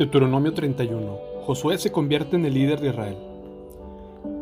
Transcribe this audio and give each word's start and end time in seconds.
Deuteronomio 0.00 0.54
31. 0.54 1.18
Josué 1.42 1.76
se 1.76 1.92
convierte 1.92 2.34
en 2.34 2.46
el 2.46 2.54
líder 2.54 2.80
de 2.80 2.88
Israel. 2.88 3.18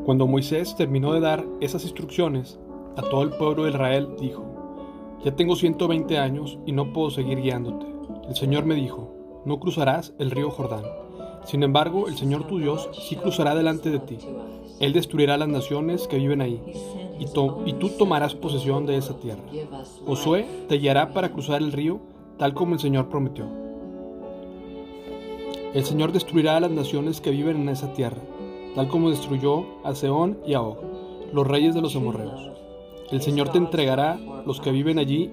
Cuando 0.04 0.28
Moisés 0.28 0.76
terminó 0.76 1.12
de 1.12 1.18
dar 1.18 1.44
esas 1.60 1.82
instrucciones 1.82 2.60
a 2.96 3.02
todo 3.02 3.24
el 3.24 3.30
pueblo 3.30 3.64
de 3.64 3.70
Israel, 3.70 4.10
dijo, 4.20 4.44
Ya 5.24 5.34
tengo 5.34 5.56
120 5.56 6.16
años 6.16 6.60
y 6.64 6.70
no 6.70 6.92
puedo 6.92 7.10
seguir 7.10 7.40
guiándote. 7.40 7.86
El 8.28 8.36
Señor 8.36 8.66
me 8.66 8.76
dijo, 8.76 9.42
No 9.46 9.58
cruzarás 9.58 10.14
el 10.20 10.30
río 10.30 10.48
Jordán. 10.52 10.84
Sin 11.44 11.64
embargo, 11.64 12.06
el 12.06 12.16
Señor 12.16 12.46
tu 12.46 12.60
Dios 12.60 12.88
sí 12.92 13.16
cruzará 13.16 13.56
delante 13.56 13.90
de 13.90 13.98
ti. 13.98 14.18
Él 14.78 14.92
destruirá 14.92 15.36
las 15.38 15.48
naciones 15.48 16.06
que 16.06 16.18
viven 16.18 16.40
ahí, 16.40 16.62
y, 17.18 17.24
y 17.24 17.72
tú 17.72 17.88
tomarás 17.98 18.36
posesión 18.36 18.86
de 18.86 18.96
esa 18.96 19.18
tierra. 19.18 19.42
Josué 20.06 20.46
te 20.68 20.76
guiará 20.76 21.12
para 21.12 21.32
cruzar 21.32 21.60
el 21.62 21.72
río, 21.72 21.98
tal 22.36 22.54
como 22.54 22.74
el 22.74 22.80
Señor 22.80 23.08
prometió. 23.08 23.67
El 25.74 25.84
Señor 25.84 26.12
destruirá 26.12 26.56
a 26.56 26.60
las 26.60 26.70
naciones 26.70 27.20
que 27.20 27.30
viven 27.30 27.60
en 27.60 27.68
esa 27.68 27.92
tierra, 27.92 28.22
tal 28.74 28.88
como 28.88 29.10
destruyó 29.10 29.66
a 29.84 29.94
Seón 29.94 30.38
y 30.46 30.54
a 30.54 30.62
Og, 30.62 30.78
los 31.30 31.46
reyes 31.46 31.74
de 31.74 31.82
los 31.82 31.94
amorreos. 31.94 32.40
El 33.10 33.20
Señor 33.20 33.50
te 33.50 33.58
entregará 33.58 34.18
los 34.46 34.62
que 34.62 34.72
viven 34.72 34.98
allí, 34.98 35.30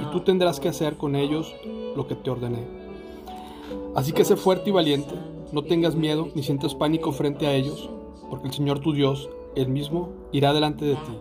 y 0.00 0.10
tú 0.10 0.20
tendrás 0.20 0.58
que 0.58 0.70
hacer 0.70 0.96
con 0.96 1.14
ellos 1.14 1.54
lo 1.94 2.06
que 2.06 2.14
te 2.14 2.30
ordené. 2.30 2.64
Así 3.94 4.12
que 4.12 4.24
sé 4.24 4.36
fuerte 4.36 4.70
y 4.70 4.72
valiente, 4.72 5.14
no 5.52 5.62
tengas 5.62 5.94
miedo 5.94 6.28
ni 6.34 6.42
sientas 6.42 6.74
pánico 6.74 7.12
frente 7.12 7.46
a 7.46 7.52
ellos, 7.54 7.90
porque 8.30 8.48
el 8.48 8.54
Señor 8.54 8.78
tu 8.78 8.94
Dios, 8.94 9.28
Él 9.54 9.68
mismo, 9.68 10.08
irá 10.32 10.54
delante 10.54 10.86
de 10.86 10.94
ti. 10.94 11.18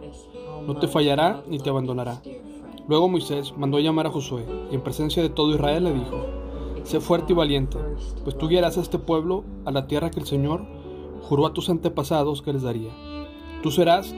No 0.66 0.78
te 0.78 0.88
fallará 0.88 1.44
ni 1.50 1.60
te 1.60 1.70
abandonará. 1.70 2.22
Luego 2.88 3.10
Moisés 3.10 3.54
mandó 3.58 3.78
llamar 3.80 4.08
a 4.08 4.12
Josué, 4.12 4.46
y 4.72 4.76
en 4.76 4.82
presencia 4.82 5.22
de 5.22 5.30
todo 5.30 5.54
Israel 5.54 5.84
le 5.84 5.94
dijo, 5.94 6.43
Sé 6.84 7.00
fuerte 7.00 7.34
y 7.34 7.36
valiente, 7.36 7.78
pues 8.24 8.38
tú 8.38 8.50
guiarás 8.50 8.78
a 8.78 8.82
este 8.82 9.00
pueblo 9.00 9.46
a 9.66 9.72
la 9.72 9.88
tierra 9.88 10.12
que 10.12 10.20
el 10.20 10.26
Señor 10.26 10.66
juró 11.22 11.46
a 11.46 11.54
tus 11.54 11.70
antepasados 11.70 12.42
que 12.42 12.52
les 12.52 12.64
daría. 12.64 12.92
Tú 13.62 13.72
serás 13.72 14.14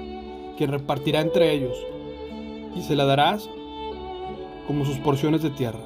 quien 0.58 0.72
repartirá 0.72 1.22
entre 1.22 1.54
ellos, 1.54 1.78
y 2.76 2.82
se 2.82 2.96
la 2.96 3.06
darás 3.06 3.50
como 4.68 4.84
sus 4.84 4.98
porciones 4.98 5.44
de 5.44 5.52
tierra. 5.52 5.80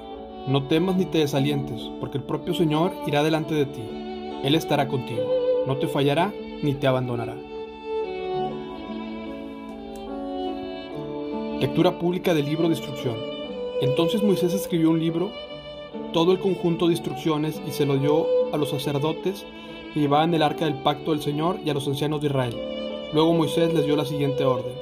No 0.48 0.64
temas 0.68 0.96
ni 0.96 1.06
te 1.06 1.18
desalientes, 1.18 1.82
porque 2.00 2.18
el 2.18 2.24
propio 2.24 2.54
Señor 2.54 2.94
irá 3.06 3.24
delante 3.24 3.54
de 3.54 3.66
ti. 3.66 3.84
Él 4.44 4.56
estará 4.56 4.88
contigo, 4.88 5.24
no 5.68 5.78
te 5.78 5.88
fallará 5.88 6.34
ni 6.64 6.74
te 6.76 6.88
abandonará. 6.88 7.36
Lectura 11.60 12.00
pública 12.00 12.34
del 12.34 12.46
libro 12.46 12.70
de 12.70 12.76
instrucción. 12.76 13.18
Entonces 13.82 14.24
Moisés 14.24 14.54
escribió 14.54 14.90
un 14.92 15.00
libro 15.00 15.32
todo 16.12 16.32
el 16.32 16.40
conjunto 16.40 16.88
de 16.88 16.94
instrucciones 16.94 17.62
y 17.68 17.72
se 17.72 17.86
lo 17.86 17.98
dio 17.98 18.26
a 18.54 18.58
los 18.58 18.70
sacerdotes 18.70 19.46
que 19.94 20.00
llevaban 20.00 20.34
el 20.34 20.44
arca 20.44 20.66
del 20.66 20.82
pacto 20.82 21.12
del 21.12 21.22
Señor 21.22 21.60
y 21.64 21.70
a 21.70 21.74
los 21.74 21.88
ancianos 21.88 22.22
de 22.22 22.28
Israel. 22.28 22.56
Luego 23.14 23.34
Moisés 23.34 23.74
les 23.74 23.86
dio 23.86 23.96
la 23.96 24.06
siguiente 24.06 24.46
orden. 24.46 24.74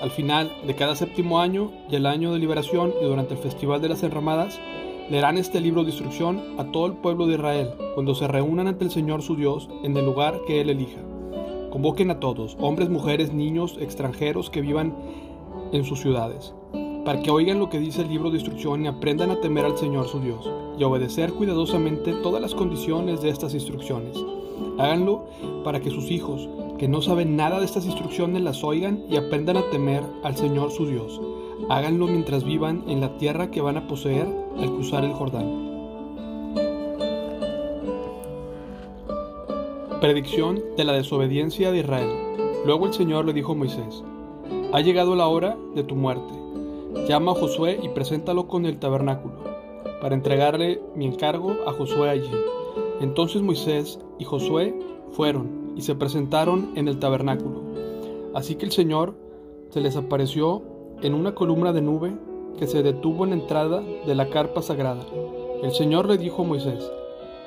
Al 0.00 0.10
final 0.10 0.52
de 0.66 0.74
cada 0.74 0.94
séptimo 0.96 1.40
año 1.40 1.72
y 1.90 1.96
el 1.96 2.06
año 2.06 2.32
de 2.32 2.38
liberación 2.38 2.92
y 3.00 3.04
durante 3.04 3.34
el 3.34 3.40
festival 3.40 3.80
de 3.80 3.88
las 3.88 4.02
enramadas, 4.02 4.60
leerán 5.08 5.38
este 5.38 5.60
libro 5.60 5.84
de 5.84 5.90
instrucción 5.90 6.42
a 6.58 6.64
todo 6.72 6.86
el 6.86 6.94
pueblo 6.94 7.26
de 7.26 7.34
Israel 7.34 7.70
cuando 7.94 8.14
se 8.14 8.26
reúnan 8.26 8.66
ante 8.66 8.84
el 8.84 8.90
Señor 8.90 9.22
su 9.22 9.36
Dios 9.36 9.68
en 9.84 9.96
el 9.96 10.04
lugar 10.04 10.40
que 10.46 10.60
Él 10.60 10.70
elija. 10.70 11.00
Convoquen 11.70 12.10
a 12.10 12.20
todos, 12.20 12.56
hombres, 12.60 12.88
mujeres, 12.88 13.32
niños, 13.32 13.76
extranjeros 13.80 14.50
que 14.50 14.62
vivan 14.62 14.96
en 15.72 15.84
sus 15.84 16.00
ciudades 16.00 16.55
para 17.06 17.22
que 17.22 17.30
oigan 17.30 17.60
lo 17.60 17.70
que 17.70 17.78
dice 17.78 18.02
el 18.02 18.08
libro 18.08 18.30
de 18.30 18.38
instrucción 18.38 18.84
y 18.84 18.88
aprendan 18.88 19.30
a 19.30 19.40
temer 19.40 19.64
al 19.64 19.78
Señor 19.78 20.08
su 20.08 20.18
Dios 20.18 20.50
y 20.76 20.82
a 20.82 20.88
obedecer 20.88 21.32
cuidadosamente 21.32 22.12
todas 22.14 22.42
las 22.42 22.52
condiciones 22.52 23.22
de 23.22 23.28
estas 23.28 23.54
instrucciones. 23.54 24.18
Háganlo 24.76 25.24
para 25.62 25.78
que 25.78 25.90
sus 25.90 26.10
hijos, 26.10 26.48
que 26.78 26.88
no 26.88 27.00
saben 27.02 27.36
nada 27.36 27.60
de 27.60 27.64
estas 27.64 27.86
instrucciones, 27.86 28.42
las 28.42 28.64
oigan 28.64 29.04
y 29.08 29.16
aprendan 29.16 29.56
a 29.56 29.70
temer 29.70 30.02
al 30.24 30.36
Señor 30.36 30.72
su 30.72 30.84
Dios. 30.88 31.20
Háganlo 31.68 32.08
mientras 32.08 32.42
vivan 32.42 32.82
en 32.88 33.00
la 33.00 33.16
tierra 33.18 33.52
que 33.52 33.60
van 33.60 33.76
a 33.76 33.86
poseer 33.86 34.26
al 34.58 34.68
cruzar 34.72 35.04
el 35.04 35.12
Jordán. 35.12 35.64
Predicción 40.00 40.60
de 40.76 40.84
la 40.84 40.92
desobediencia 40.94 41.70
de 41.70 41.78
Israel. 41.78 42.10
Luego 42.66 42.86
el 42.86 42.94
Señor 42.94 43.26
le 43.26 43.32
dijo 43.32 43.52
a 43.52 43.54
Moisés, 43.54 44.02
Ha 44.72 44.80
llegado 44.80 45.14
la 45.14 45.28
hora 45.28 45.56
de 45.76 45.84
tu 45.84 45.94
muerte 45.94 46.45
Llama 47.04 47.32
a 47.32 47.34
Josué 47.36 47.78
y 47.80 47.88
preséntalo 47.90 48.48
con 48.48 48.66
el 48.66 48.80
tabernáculo, 48.80 49.36
para 50.00 50.16
entregarle 50.16 50.82
mi 50.96 51.06
encargo 51.06 51.54
a 51.64 51.72
Josué 51.72 52.10
allí. 52.10 52.32
Entonces 53.00 53.42
Moisés 53.42 54.00
y 54.18 54.24
Josué 54.24 54.76
fueron 55.12 55.74
y 55.76 55.82
se 55.82 55.94
presentaron 55.94 56.72
en 56.74 56.88
el 56.88 56.98
tabernáculo. 56.98 57.62
Así 58.34 58.56
que 58.56 58.64
el 58.64 58.72
Señor 58.72 59.14
se 59.70 59.80
les 59.80 59.94
apareció 59.94 60.64
en 61.00 61.14
una 61.14 61.36
columna 61.36 61.72
de 61.72 61.80
nube 61.80 62.12
que 62.58 62.66
se 62.66 62.82
detuvo 62.82 63.22
en 63.22 63.30
la 63.30 63.36
entrada 63.36 63.80
de 63.80 64.14
la 64.16 64.28
carpa 64.28 64.60
sagrada. 64.60 65.06
El 65.62 65.70
Señor 65.70 66.08
le 66.08 66.18
dijo 66.18 66.42
a 66.42 66.46
Moisés, 66.46 66.90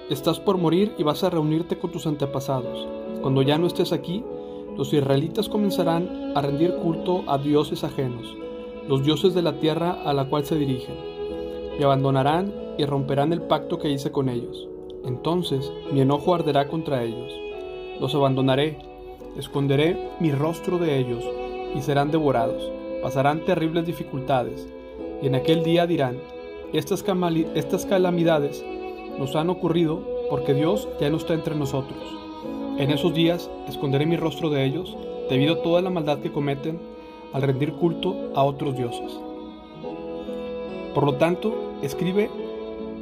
Estás 0.10 0.40
por 0.40 0.58
morir 0.58 0.94
y 0.98 1.04
vas 1.04 1.26
a 1.26 1.30
reunirte 1.30 1.78
con 1.78 1.92
tus 1.92 2.08
antepasados. 2.08 2.88
Cuando 3.22 3.42
ya 3.42 3.58
no 3.58 3.68
estés 3.68 3.92
aquí, 3.92 4.24
los 4.78 4.94
israelitas 4.94 5.50
comenzarán 5.50 6.32
a 6.34 6.42
rendir 6.42 6.76
culto 6.76 7.26
a 7.28 7.38
dioses 7.38 7.84
ajenos 7.84 8.39
los 8.90 9.04
dioses 9.04 9.36
de 9.36 9.44
la 9.44 9.60
tierra 9.60 10.02
a 10.04 10.14
la 10.16 10.26
cual 10.26 10.46
se 10.46 10.56
dirigen. 10.56 10.96
Me 11.78 11.86
abandonarán 11.86 12.52
y 12.80 12.86
romperán 12.86 13.32
el 13.32 13.44
pacto 13.44 13.78
que 13.78 13.92
hice 13.92 14.12
con 14.12 14.30
ellos. 14.30 14.68
Entonces 15.06 15.72
mi 15.92 16.02
enojo 16.02 16.34
arderá 16.34 16.68
contra 16.68 17.04
ellos. 17.04 17.32
Los 18.02 18.16
abandonaré, 18.16 18.80
esconderé 19.38 20.10
mi 20.20 20.32
rostro 20.32 20.80
de 20.80 20.98
ellos 20.98 21.24
y 21.76 21.82
serán 21.82 22.10
devorados. 22.10 22.72
Pasarán 23.04 23.46
terribles 23.46 23.86
dificultades 23.86 24.68
y 25.22 25.28
en 25.28 25.36
aquel 25.36 25.64
día 25.64 25.86
dirán, 25.86 26.18
estas, 26.74 27.04
calamidades 27.04 28.66
nos 29.20 29.36
han 29.36 29.52
ocurrido 29.52 30.04
porque 30.32 30.56
Dios 30.56 30.90
ya 31.00 31.12
no 31.12 31.18
está 31.18 31.36
entre 31.36 31.54
nosotros. 31.54 32.00
En 32.80 32.90
esos 32.90 33.14
días 33.14 33.52
esconderé 33.68 34.08
mi 34.08 34.18
rostro 34.18 34.50
de 34.50 34.66
ellos 34.66 34.98
debido 35.30 35.54
a 35.54 35.62
toda 35.62 35.80
la 35.84 35.92
maldad 35.92 36.18
que 36.22 36.32
cometen 36.32 36.80
al 37.34 37.42
rendir 37.42 37.74
culto 37.74 38.32
a 38.36 38.44
otros 38.44 38.76
dioses. 38.76 39.20
Por 40.94 41.06
lo 41.06 41.16
tanto, 41.16 41.54
escribe 41.82 42.30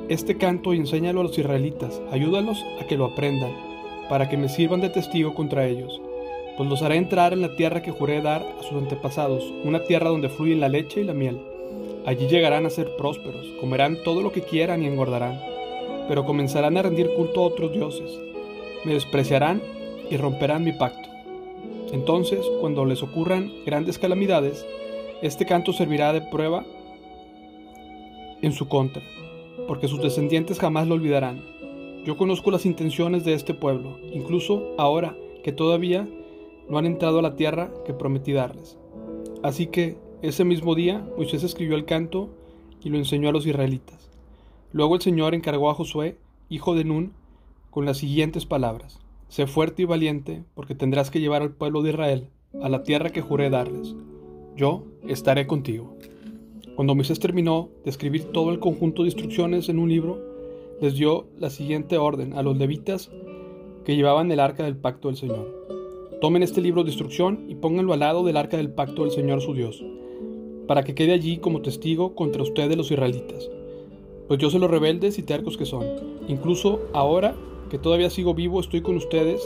este 0.10 0.38
canto 0.38 0.74
y 0.74 0.78
enséñalo 0.78 1.22
a 1.22 1.24
los 1.24 1.38
israelitas, 1.38 2.02
ayúdalos 2.12 2.64
a 2.82 2.88
que 2.88 2.98
lo 2.98 3.06
aprendan, 3.06 3.52
para 4.10 4.30
que 4.30 4.38
me 4.38 4.50
sirvan 4.50 4.82
de 4.82 4.90
testigo 4.90 5.34
contra 5.34 5.68
ellos, 5.68 6.02
pues 6.58 6.70
los 6.70 6.82
haré 6.82 6.96
entrar 6.96 7.34
en 7.34 7.42
la 7.42 7.56
tierra 7.56 7.82
que 7.82 7.92
juré 7.92 8.22
dar 8.22 8.46
a 8.60 8.64
sus 8.64 8.78
antepasados, 8.82 9.44
una 9.64 9.84
tierra 9.84 10.10
donde 10.10 10.30
fluyen 10.30 10.60
la 10.60 10.70
leche 10.70 11.02
y 11.02 11.04
la 11.04 11.14
miel. 11.14 11.40
Allí 12.06 12.28
llegarán 12.28 12.66
a 12.66 12.70
ser 12.70 12.96
prósperos, 12.96 13.46
comerán 13.60 13.98
todo 14.04 14.22
lo 14.22 14.32
que 14.32 14.42
quieran 14.42 14.82
y 14.82 14.88
engordarán, 14.88 15.40
pero 16.08 16.26
comenzarán 16.26 16.78
a 16.78 16.82
rendir 16.82 17.10
culto 17.16 17.42
a 17.42 17.48
otros 17.48 17.74
dioses, 17.74 18.20
me 18.86 18.94
despreciarán 18.94 19.62
y 20.10 20.18
romperán 20.18 20.64
mi 20.64 20.72
pacto. 20.72 21.17
Entonces, 21.92 22.46
cuando 22.60 22.86
les 22.86 23.02
ocurran 23.02 23.52
grandes 23.66 23.98
calamidades, 23.98 24.66
este 25.22 25.46
canto 25.46 25.74
servirá 25.74 26.14
de 26.14 26.22
prueba 26.22 26.66
en 28.42 28.52
su 28.52 28.68
contra, 28.68 29.02
porque 29.68 29.88
sus 29.88 30.02
descendientes 30.02 30.60
jamás 30.60 30.88
lo 30.88 30.96
olvidarán. 30.96 31.44
Yo 32.06 32.18
conozco 32.18 32.52
las 32.52 32.66
intenciones 32.66 33.24
de 33.26 33.34
este 33.34 33.54
pueblo, 33.54 33.98
incluso 34.14 34.76
ahora 34.78 35.16
que 35.44 35.52
todavía 35.52 36.08
no 36.70 36.78
han 36.78 36.86
entrado 36.86 37.20
a 37.20 37.22
la 37.22 37.36
tierra 37.36 37.72
que 37.86 37.94
prometí 37.94 38.34
darles. 38.34 38.78
Así 39.44 39.68
que 39.68 39.98
ese 40.22 40.44
mismo 40.44 40.76
día 40.76 41.08
Moisés 41.16 41.44
escribió 41.44 41.76
el 41.76 41.86
canto 41.86 42.30
y 42.84 42.90
lo 42.90 42.98
enseñó 42.98 43.30
a 43.30 43.32
los 43.32 43.46
israelitas. 43.46 44.10
Luego 44.72 44.96
el 44.96 45.02
Señor 45.02 45.34
encargó 45.34 45.70
a 45.70 45.74
Josué, 45.74 46.18
hijo 46.50 46.76
de 46.76 46.84
Nun, 46.84 47.14
con 47.70 47.86
las 47.86 47.98
siguientes 47.98 48.46
palabras. 48.46 49.00
Sé 49.30 49.46
fuerte 49.46 49.82
y 49.82 49.86
valiente, 49.86 50.44
porque 50.54 50.76
tendrás 50.76 51.12
que 51.12 51.20
llevar 51.20 51.42
al 51.42 51.52
pueblo 51.52 51.82
de 51.82 51.90
Israel 51.90 52.30
a 52.62 52.70
la 52.70 52.84
tierra 52.84 53.10
que 53.10 53.22
juré 53.22 53.50
darles. 53.50 53.96
Yo 54.56 54.86
estaré 55.08 55.48
contigo. 55.48 55.96
Cuando 56.76 56.96
Moisés 56.96 57.20
terminó 57.20 57.70
de 57.84 57.90
escribir 57.90 58.26
todo 58.26 58.52
el 58.52 58.60
conjunto 58.60 59.04
de 59.04 59.10
instrucciones 59.10 59.68
en 59.70 59.80
un 59.80 59.90
libro, 59.90 60.18
les 60.82 60.96
dio 60.96 61.28
la 61.38 61.50
siguiente 61.50 61.98
orden 61.98 62.34
a 62.34 62.42
los 62.42 62.58
levitas 62.58 63.12
que 63.84 63.96
llevaban 63.96 64.32
el 64.32 64.40
arca 64.40 64.64
del 64.64 64.78
pacto 64.78 65.08
del 65.08 65.18
Señor. 65.18 65.56
Tomen 66.22 66.44
este 66.44 66.62
libro 66.62 66.84
de 66.84 66.90
instrucción 66.90 67.46
y 67.48 67.56
pónganlo 67.56 67.94
al 67.94 68.00
lado 68.00 68.24
del 68.24 68.38
arca 68.38 68.58
del 68.58 68.72
pacto 68.72 69.04
del 69.04 69.12
Señor 69.12 69.42
su 69.42 69.54
Dios, 69.54 69.84
para 70.68 70.84
que 70.84 70.96
quede 70.96 71.14
allí 71.14 71.38
como 71.38 71.62
testigo 71.62 72.16
contra 72.16 72.44
ustedes 72.44 72.78
los 72.78 72.92
israelitas. 72.92 73.50
Pues 74.28 74.40
yo 74.40 74.50
sé 74.50 74.60
los 74.60 74.72
rebeldes 74.72 75.20
y 75.20 75.24
tercos 75.24 75.58
que 75.58 75.66
son. 75.66 75.86
Incluso 76.28 76.82
ahora 76.94 77.36
que 77.70 77.78
todavía 77.78 78.10
sigo 78.10 78.34
vivo, 78.34 78.60
estoy 78.60 78.82
con 78.82 78.96
ustedes, 78.96 79.42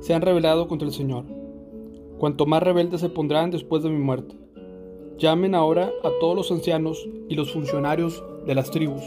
se 0.00 0.14
han 0.14 0.22
rebelado 0.22 0.68
contra 0.68 0.86
el 0.86 0.94
Señor. 0.94 1.24
Cuanto 2.18 2.46
más 2.46 2.62
rebeldes 2.62 3.00
se 3.00 3.08
pondrán 3.08 3.50
después 3.50 3.82
de 3.82 3.90
mi 3.90 3.98
muerte. 3.98 4.36
Llamen 5.18 5.54
ahora 5.54 5.92
a 6.02 6.10
todos 6.20 6.36
los 6.36 6.50
ancianos 6.50 7.08
y 7.28 7.34
los 7.34 7.52
funcionarios 7.52 8.22
de 8.46 8.54
las 8.54 8.70
tribus. 8.70 9.02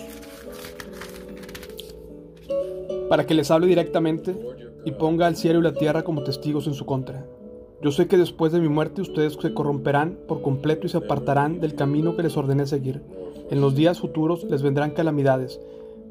para 3.09 3.25
que 3.25 3.33
les 3.33 3.51
hable 3.51 3.67
directamente 3.67 4.35
y 4.85 4.91
ponga 4.91 5.27
al 5.27 5.35
cielo 5.35 5.59
y 5.59 5.63
la 5.63 5.73
tierra 5.73 6.03
como 6.03 6.23
testigos 6.23 6.67
en 6.67 6.73
su 6.73 6.85
contra. 6.85 7.25
Yo 7.81 7.91
sé 7.91 8.07
que 8.07 8.17
después 8.17 8.51
de 8.51 8.59
mi 8.59 8.69
muerte 8.69 9.01
ustedes 9.01 9.37
se 9.39 9.53
corromperán 9.53 10.17
por 10.27 10.41
completo 10.41 10.87
y 10.87 10.89
se 10.89 10.97
apartarán 10.97 11.59
del 11.59 11.75
camino 11.75 12.15
que 12.15 12.23
les 12.23 12.35
ordené 12.35 12.65
seguir. 12.65 13.01
En 13.49 13.61
los 13.61 13.75
días 13.75 13.99
futuros 13.99 14.43
les 14.45 14.61
vendrán 14.61 14.91
calamidades, 14.91 15.59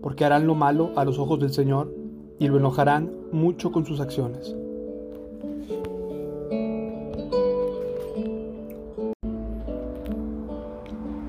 porque 0.00 0.24
harán 0.24 0.46
lo 0.46 0.54
malo 0.54 0.92
a 0.96 1.04
los 1.04 1.18
ojos 1.18 1.40
del 1.40 1.52
Señor 1.52 1.92
y 2.38 2.48
lo 2.48 2.58
enojarán 2.58 3.12
mucho 3.32 3.72
con 3.72 3.86
sus 3.86 4.00
acciones. 4.00 4.54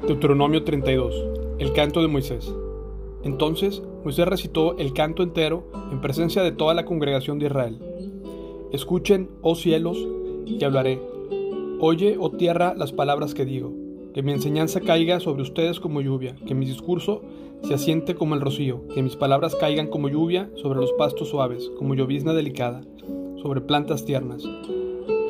Deuteronomio 0.07 0.63
32. 0.63 1.13
El 1.59 1.74
canto 1.74 2.01
de 2.01 2.07
Moisés. 2.07 2.54
Entonces 3.24 3.83
Moisés 4.04 4.27
recitó 4.27 4.77
el 4.77 4.94
canto 4.94 5.21
entero 5.21 5.69
en 5.92 6.00
presencia 6.00 6.44
de 6.44 6.54
toda 6.54 6.74
la 6.74 6.86
congregación 6.86 7.39
de 7.39 7.48
Israel. 7.48 7.80
Escuchen, 8.71 9.30
oh 9.42 9.56
cielos, 9.56 9.98
y 10.45 10.63
hablaré. 10.63 11.01
Oye, 11.80 12.18
oh 12.19 12.31
tierra, 12.31 12.74
las 12.75 12.94
palabras 12.94 13.33
que 13.33 13.45
digo. 13.45 13.74
Que 14.18 14.24
mi 14.24 14.31
enseñanza 14.31 14.81
caiga 14.81 15.19
sobre 15.19 15.44
ustedes 15.44 15.80
como 15.80 16.02
lluvia, 16.02 16.36
que 16.48 16.56
mi 16.56 16.66
discurso 16.66 17.22
se 17.62 17.75
asiente 17.75 18.16
como 18.16 18.34
el 18.34 18.42
rocío, 18.42 18.81
que 18.96 19.04
mis 19.04 19.16
palabras 19.16 19.54
caigan 19.54 19.90
como 19.90 20.10
lluvia 20.10 20.50
sobre 20.56 20.80
los 20.80 20.92
pastos 20.94 21.30
suaves, 21.30 21.69
como 21.78 21.94
llovizna 21.94 22.34
delicada, 22.34 22.81
sobre 23.44 23.62
plantas 23.62 24.06
tiernas. 24.06 24.44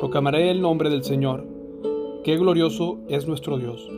Proclamaré 0.00 0.50
el 0.50 0.62
nombre 0.62 0.88
del 0.88 1.04
Señor. 1.04 1.46
Qué 2.24 2.38
glorioso 2.38 2.98
es 3.10 3.28
nuestro 3.28 3.58
Dios. 3.58 3.90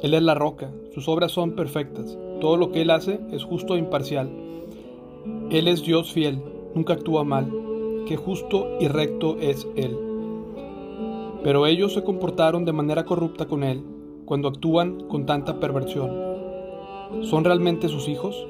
Él 0.00 0.14
es 0.14 0.22
la 0.22 0.34
roca, 0.34 0.72
sus 0.94 1.08
obras 1.08 1.30
son 1.30 1.52
perfectas, 1.52 2.16
todo 2.40 2.56
lo 2.56 2.72
que 2.72 2.80
Él 2.80 2.90
hace 2.90 3.20
es 3.30 3.44
justo 3.44 3.74
e 3.74 3.80
imparcial. 3.80 4.30
Él 5.50 5.68
es 5.68 5.82
Dios 5.82 6.10
fiel, 6.10 6.40
nunca 6.74 6.94
actúa 6.94 7.22
mal, 7.22 7.52
que 8.06 8.16
justo 8.16 8.66
y 8.80 8.88
recto 8.88 9.36
es 9.42 9.68
Él. 9.76 9.94
Pero 11.42 11.66
ellos 11.66 11.92
se 11.92 12.02
comportaron 12.02 12.64
de 12.64 12.72
manera 12.72 13.04
corrupta 13.04 13.44
con 13.44 13.62
Él 13.62 13.82
cuando 14.28 14.48
actúan 14.48 15.08
con 15.08 15.24
tanta 15.24 15.58
perversión. 15.58 16.10
¿Son 17.22 17.44
realmente 17.44 17.88
sus 17.88 18.08
hijos? 18.08 18.46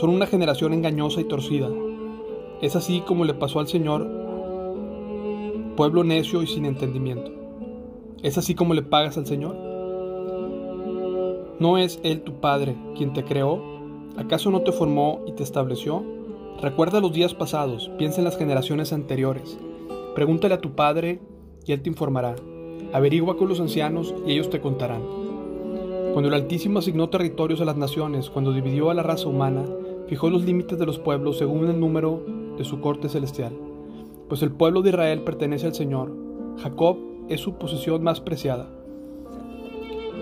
Son 0.00 0.08
una 0.08 0.26
generación 0.26 0.72
engañosa 0.72 1.20
y 1.20 1.24
torcida. 1.24 1.68
Es 2.62 2.76
así 2.76 3.02
como 3.02 3.26
le 3.26 3.34
pasó 3.34 3.60
al 3.60 3.68
Señor, 3.68 4.08
pueblo 5.76 6.02
necio 6.02 6.42
y 6.42 6.46
sin 6.46 6.64
entendimiento. 6.64 7.30
¿Es 8.22 8.38
así 8.38 8.54
como 8.54 8.72
le 8.72 8.80
pagas 8.80 9.18
al 9.18 9.26
Señor? 9.26 9.54
¿No 11.58 11.76
es 11.76 12.00
Él 12.04 12.22
tu 12.22 12.40
Padre 12.40 12.78
quien 12.96 13.12
te 13.12 13.22
creó? 13.22 13.62
¿Acaso 14.16 14.50
no 14.50 14.62
te 14.62 14.72
formó 14.72 15.20
y 15.26 15.32
te 15.32 15.42
estableció? 15.42 16.02
Recuerda 16.62 17.00
los 17.00 17.12
días 17.12 17.34
pasados, 17.34 17.90
piensa 17.98 18.20
en 18.20 18.24
las 18.24 18.38
generaciones 18.38 18.94
anteriores. 18.94 19.58
Pregúntale 20.14 20.54
a 20.54 20.62
tu 20.62 20.74
Padre 20.74 21.20
y 21.66 21.72
Él 21.72 21.82
te 21.82 21.90
informará. 21.90 22.34
Averigua 22.90 23.36
con 23.36 23.50
los 23.50 23.60
ancianos 23.60 24.14
y 24.26 24.32
ellos 24.32 24.48
te 24.48 24.62
contarán. 24.62 25.02
Cuando 26.14 26.28
el 26.28 26.34
Altísimo 26.34 26.78
asignó 26.78 27.10
territorios 27.10 27.60
a 27.60 27.66
las 27.66 27.76
naciones, 27.76 28.30
cuando 28.30 28.54
dividió 28.54 28.88
a 28.88 28.94
la 28.94 29.02
raza 29.02 29.28
humana, 29.28 29.62
fijó 30.06 30.30
los 30.30 30.42
límites 30.44 30.78
de 30.78 30.86
los 30.86 30.98
pueblos 30.98 31.36
según 31.36 31.68
el 31.68 31.78
número 31.78 32.24
de 32.56 32.64
su 32.64 32.80
corte 32.80 33.10
celestial. 33.10 33.52
Pues 34.28 34.42
el 34.42 34.52
pueblo 34.52 34.80
de 34.80 34.88
Israel 34.90 35.20
pertenece 35.20 35.66
al 35.66 35.74
Señor. 35.74 36.14
Jacob 36.62 36.96
es 37.28 37.42
su 37.42 37.58
posesión 37.58 38.02
más 38.02 38.22
preciada. 38.22 38.70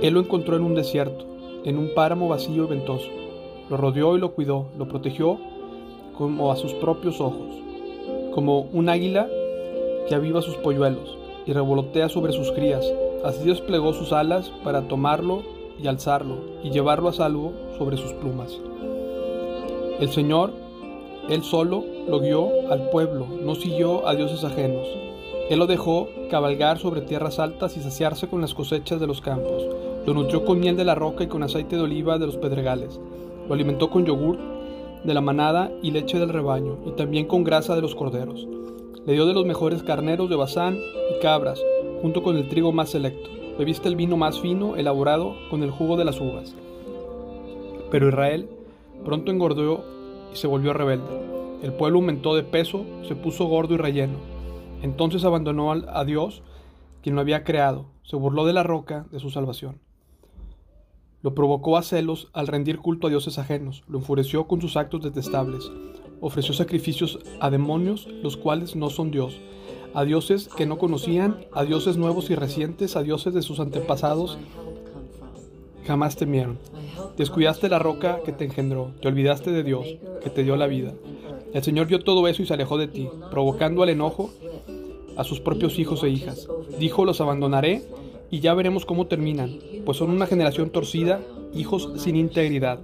Él 0.02 0.14
lo 0.14 0.20
encontró 0.20 0.56
en 0.56 0.64
un 0.64 0.74
desierto, 0.74 1.24
en 1.64 1.78
un 1.78 1.94
páramo 1.94 2.28
vacío 2.28 2.64
y 2.64 2.68
ventoso. 2.68 3.08
Lo 3.70 3.76
rodeó 3.76 4.16
y 4.16 4.20
lo 4.20 4.32
cuidó, 4.32 4.66
lo 4.76 4.88
protegió 4.88 5.38
como 6.18 6.50
a 6.50 6.56
sus 6.56 6.74
propios 6.74 7.20
ojos, 7.20 7.62
como 8.34 8.62
un 8.72 8.88
águila 8.88 9.28
que 10.08 10.16
aviva 10.16 10.42
sus 10.42 10.56
polluelos 10.56 11.16
y 11.46 11.52
revolotea 11.52 12.08
sobre 12.08 12.32
sus 12.32 12.52
crías. 12.52 12.84
Así 13.24 13.48
desplegó 13.48 13.92
sus 13.92 14.12
alas 14.12 14.52
para 14.64 14.88
tomarlo 14.88 15.42
y 15.82 15.86
alzarlo 15.86 16.38
y 16.62 16.70
llevarlo 16.70 17.08
a 17.08 17.12
salvo 17.12 17.52
sobre 17.78 17.96
sus 17.96 18.12
plumas. 18.14 18.58
El 20.00 20.10
Señor, 20.10 20.52
Él 21.28 21.42
solo, 21.42 21.84
lo 22.08 22.20
guió 22.20 22.48
al 22.70 22.90
pueblo, 22.90 23.26
no 23.42 23.54
siguió 23.54 24.06
a 24.06 24.14
dioses 24.14 24.44
ajenos. 24.44 24.86
Él 25.48 25.58
lo 25.58 25.66
dejó 25.66 26.08
cabalgar 26.30 26.78
sobre 26.78 27.02
tierras 27.02 27.38
altas 27.38 27.76
y 27.76 27.80
saciarse 27.80 28.28
con 28.28 28.40
las 28.40 28.52
cosechas 28.52 29.00
de 29.00 29.06
los 29.06 29.20
campos. 29.20 29.64
Lo 30.04 30.12
nutrió 30.12 30.44
con 30.44 30.60
miel 30.60 30.76
de 30.76 30.84
la 30.84 30.94
roca 30.94 31.24
y 31.24 31.28
con 31.28 31.42
aceite 31.42 31.76
de 31.76 31.82
oliva 31.82 32.18
de 32.18 32.26
los 32.26 32.36
pedregales. 32.36 33.00
Lo 33.48 33.54
alimentó 33.54 33.90
con 33.90 34.04
yogur 34.04 34.38
de 35.04 35.14
la 35.14 35.20
manada 35.20 35.70
y 35.82 35.92
leche 35.92 36.18
del 36.18 36.30
rebaño, 36.30 36.78
y 36.84 36.90
también 36.92 37.26
con 37.26 37.44
grasa 37.44 37.76
de 37.76 37.82
los 37.82 37.94
corderos. 37.94 38.46
Le 39.06 39.12
dio 39.12 39.26
de 39.26 39.34
los 39.34 39.46
mejores 39.46 39.82
carneros 39.82 40.28
de 40.28 40.36
Bazán 40.36 40.76
y 40.76 41.20
cabras, 41.22 41.62
junto 42.02 42.22
con 42.22 42.36
el 42.36 42.48
trigo 42.48 42.72
más 42.72 42.90
selecto. 42.90 43.30
Bebiste 43.58 43.88
el 43.88 43.96
vino 43.96 44.16
más 44.16 44.40
fino, 44.40 44.76
elaborado 44.76 45.34
con 45.48 45.62
el 45.62 45.70
jugo 45.70 45.96
de 45.96 46.04
las 46.04 46.20
uvas. 46.20 46.54
Pero 47.90 48.08
Israel 48.08 48.48
pronto 49.04 49.30
engordó 49.30 49.84
y 50.32 50.36
se 50.36 50.46
volvió 50.46 50.72
rebelde. 50.72 51.60
El 51.62 51.72
pueblo 51.72 51.98
aumentó 51.98 52.34
de 52.34 52.42
peso, 52.42 52.84
se 53.08 53.14
puso 53.14 53.46
gordo 53.46 53.74
y 53.74 53.78
relleno 53.78 54.36
entonces 54.82 55.24
abandonó 55.24 55.72
a 55.72 56.04
Dios, 56.04 56.42
quien 57.02 57.14
lo 57.14 57.20
había 57.20 57.44
creado, 57.44 57.86
se 58.02 58.16
burló 58.16 58.44
de 58.44 58.52
la 58.52 58.62
roca 58.62 59.06
de 59.10 59.20
su 59.20 59.30
salvación. 59.30 59.80
Lo 61.22 61.34
provocó 61.34 61.76
a 61.76 61.82
celos 61.82 62.28
al 62.32 62.46
rendir 62.46 62.78
culto 62.78 63.06
a 63.06 63.10
dioses 63.10 63.38
ajenos, 63.38 63.84
lo 63.88 63.98
enfureció 63.98 64.46
con 64.46 64.60
sus 64.60 64.76
actos 64.76 65.02
detestables, 65.02 65.70
ofreció 66.20 66.54
sacrificios 66.54 67.18
a 67.40 67.50
demonios, 67.50 68.08
los 68.22 68.36
cuales 68.36 68.76
no 68.76 68.90
son 68.90 69.10
Dios, 69.10 69.38
a 69.94 70.04
dioses 70.04 70.48
que 70.48 70.66
no 70.66 70.78
conocían, 70.78 71.46
a 71.52 71.64
dioses 71.64 71.96
nuevos 71.96 72.30
y 72.30 72.34
recientes, 72.34 72.96
a 72.96 73.02
dioses 73.02 73.34
de 73.34 73.42
sus 73.42 73.60
antepasados, 73.60 74.38
jamás 75.86 76.16
temieron. 76.16 76.58
Descuidaste 77.16 77.68
la 77.68 77.78
roca 77.78 78.20
que 78.24 78.32
te 78.32 78.44
engendró, 78.44 78.92
te 79.00 79.08
olvidaste 79.08 79.52
de 79.52 79.62
Dios, 79.62 79.86
que 80.22 80.30
te 80.30 80.44
dio 80.44 80.56
la 80.56 80.66
vida. 80.66 80.92
El 81.54 81.62
Señor 81.62 81.86
vio 81.86 82.00
todo 82.00 82.28
eso 82.28 82.42
y 82.42 82.46
se 82.46 82.54
alejó 82.54 82.76
de 82.76 82.88
ti, 82.88 83.08
provocando 83.30 83.82
al 83.82 83.88
enojo 83.88 84.30
a 85.16 85.24
sus 85.24 85.40
propios 85.40 85.78
hijos 85.78 86.02
e 86.02 86.10
hijas. 86.10 86.48
Dijo, 86.78 87.04
los 87.04 87.20
abandonaré 87.20 87.82
y 88.30 88.40
ya 88.40 88.52
veremos 88.54 88.84
cómo 88.84 89.06
terminan, 89.06 89.58
pues 89.84 89.98
son 89.98 90.10
una 90.10 90.26
generación 90.26 90.70
torcida, 90.70 91.20
hijos 91.54 91.90
sin 91.96 92.16
integridad. 92.16 92.80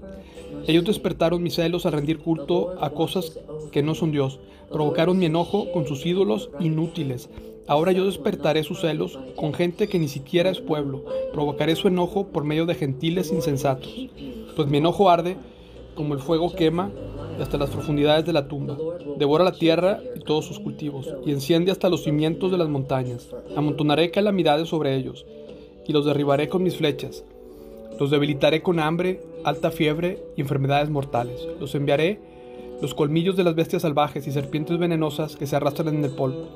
Ellos 0.66 0.84
despertaron 0.84 1.42
mis 1.42 1.54
celos 1.54 1.86
al 1.86 1.92
rendir 1.92 2.18
culto 2.18 2.74
a 2.80 2.90
cosas 2.90 3.38
que 3.70 3.82
no 3.82 3.94
son 3.94 4.12
Dios, 4.12 4.40
provocaron 4.70 5.18
mi 5.18 5.26
enojo 5.26 5.70
con 5.72 5.86
sus 5.86 6.04
ídolos 6.06 6.50
inútiles. 6.60 7.28
Ahora 7.68 7.92
yo 7.92 8.06
despertaré 8.06 8.64
sus 8.64 8.80
celos 8.80 9.18
con 9.36 9.54
gente 9.54 9.88
que 9.88 9.98
ni 9.98 10.08
siquiera 10.08 10.50
es 10.50 10.60
pueblo, 10.60 11.04
provocaré 11.32 11.76
su 11.76 11.88
enojo 11.88 12.26
por 12.28 12.44
medio 12.44 12.66
de 12.66 12.74
gentiles 12.74 13.32
insensatos. 13.32 13.94
Pues 14.56 14.68
mi 14.68 14.78
enojo 14.78 15.10
arde 15.10 15.36
como 15.94 16.14
el 16.14 16.20
fuego 16.20 16.52
quema 16.54 16.90
hasta 17.40 17.58
las 17.58 17.70
profundidades 17.70 18.24
de 18.24 18.32
la 18.32 18.48
tumba. 18.48 18.76
Devora 19.16 19.44
la 19.44 19.52
tierra 19.52 20.00
y 20.14 20.20
todos 20.20 20.44
sus 20.44 20.58
cultivos, 20.58 21.08
y 21.24 21.32
enciende 21.32 21.72
hasta 21.72 21.88
los 21.88 22.04
cimientos 22.04 22.50
de 22.50 22.58
las 22.58 22.68
montañas. 22.68 23.28
Amontonaré 23.56 24.10
calamidades 24.10 24.68
sobre 24.68 24.96
ellos, 24.96 25.26
y 25.86 25.92
los 25.92 26.04
derribaré 26.04 26.48
con 26.48 26.62
mis 26.62 26.76
flechas. 26.76 27.24
Los 27.98 28.10
debilitaré 28.10 28.62
con 28.62 28.80
hambre, 28.80 29.20
alta 29.44 29.70
fiebre 29.70 30.22
y 30.36 30.40
enfermedades 30.40 30.90
mortales. 30.90 31.46
Los 31.60 31.74
enviaré 31.74 32.20
los 32.80 32.94
colmillos 32.94 33.36
de 33.36 33.44
las 33.44 33.54
bestias 33.54 33.82
salvajes 33.82 34.26
y 34.26 34.32
serpientes 34.32 34.78
venenosas 34.78 35.36
que 35.36 35.46
se 35.46 35.56
arrastran 35.56 35.94
en 35.94 36.04
el 36.04 36.10
polvo. 36.10 36.48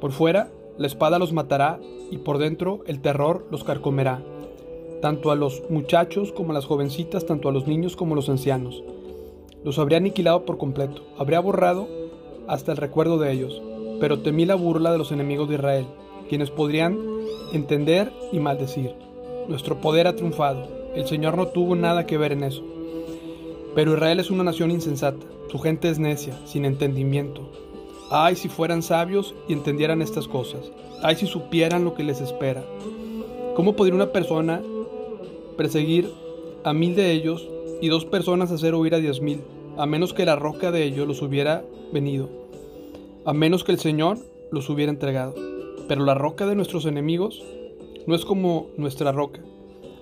Por 0.00 0.12
fuera, 0.12 0.50
la 0.78 0.86
espada 0.86 1.18
los 1.18 1.32
matará, 1.32 1.78
y 2.10 2.18
por 2.18 2.38
dentro, 2.38 2.82
el 2.86 3.00
terror 3.00 3.46
los 3.50 3.64
carcomerá 3.64 4.22
tanto 5.04 5.30
a 5.30 5.34
los 5.34 5.62
muchachos 5.68 6.32
como 6.32 6.52
a 6.52 6.54
las 6.54 6.64
jovencitas, 6.64 7.26
tanto 7.26 7.50
a 7.50 7.52
los 7.52 7.66
niños 7.66 7.94
como 7.94 8.14
a 8.14 8.16
los 8.16 8.30
ancianos. 8.30 8.82
Los 9.62 9.78
habría 9.78 9.98
aniquilado 9.98 10.46
por 10.46 10.56
completo, 10.56 11.02
habría 11.18 11.40
borrado 11.40 11.86
hasta 12.48 12.72
el 12.72 12.78
recuerdo 12.78 13.18
de 13.18 13.30
ellos, 13.30 13.60
pero 14.00 14.20
temí 14.20 14.46
la 14.46 14.54
burla 14.54 14.92
de 14.92 14.96
los 14.96 15.12
enemigos 15.12 15.50
de 15.50 15.56
Israel, 15.56 15.86
quienes 16.30 16.50
podrían 16.50 16.98
entender 17.52 18.10
y 18.32 18.38
maldecir. 18.38 18.94
Nuestro 19.48 19.80
poder 19.80 20.06
ha 20.06 20.16
triunfado, 20.16 20.66
el 20.94 21.06
Señor 21.06 21.36
no 21.36 21.48
tuvo 21.48 21.76
nada 21.76 22.06
que 22.06 22.18
ver 22.18 22.32
en 22.32 22.44
eso. 22.44 22.62
Pero 23.74 23.94
Israel 23.94 24.20
es 24.20 24.30
una 24.30 24.44
nación 24.44 24.70
insensata, 24.70 25.26
su 25.50 25.58
gente 25.58 25.88
es 25.88 25.98
necia, 25.98 26.38
sin 26.46 26.64
entendimiento. 26.64 27.50
Ay, 28.10 28.36
si 28.36 28.48
fueran 28.48 28.82
sabios 28.82 29.34
y 29.48 29.52
entendieran 29.52 30.02
estas 30.02 30.28
cosas. 30.28 30.70
Ay, 31.02 31.16
si 31.16 31.26
supieran 31.26 31.84
lo 31.84 31.94
que 31.94 32.04
les 32.04 32.20
espera. 32.20 32.62
¿Cómo 33.56 33.74
podría 33.74 33.94
una 33.94 34.12
persona 34.12 34.62
perseguir 35.56 36.10
a 36.64 36.72
mil 36.72 36.94
de 36.94 37.12
ellos 37.12 37.48
y 37.80 37.88
dos 37.88 38.04
personas 38.04 38.50
hacer 38.50 38.74
huir 38.74 38.94
a 38.94 38.98
diez 38.98 39.20
mil? 39.20 39.40
a 39.76 39.86
menos 39.86 40.14
que 40.14 40.24
la 40.24 40.36
roca 40.36 40.70
de 40.70 40.84
ellos 40.84 41.06
los 41.06 41.22
hubiera 41.22 41.64
venido, 41.92 42.28
a 43.24 43.32
menos 43.32 43.64
que 43.64 43.72
el 43.72 43.78
Señor 43.78 44.18
los 44.50 44.68
hubiera 44.70 44.92
entregado. 44.92 45.34
Pero 45.88 46.04
la 46.04 46.14
roca 46.14 46.46
de 46.46 46.54
nuestros 46.54 46.86
enemigos 46.86 47.42
no 48.06 48.14
es 48.14 48.24
como 48.24 48.68
nuestra 48.76 49.12
roca. 49.12 49.40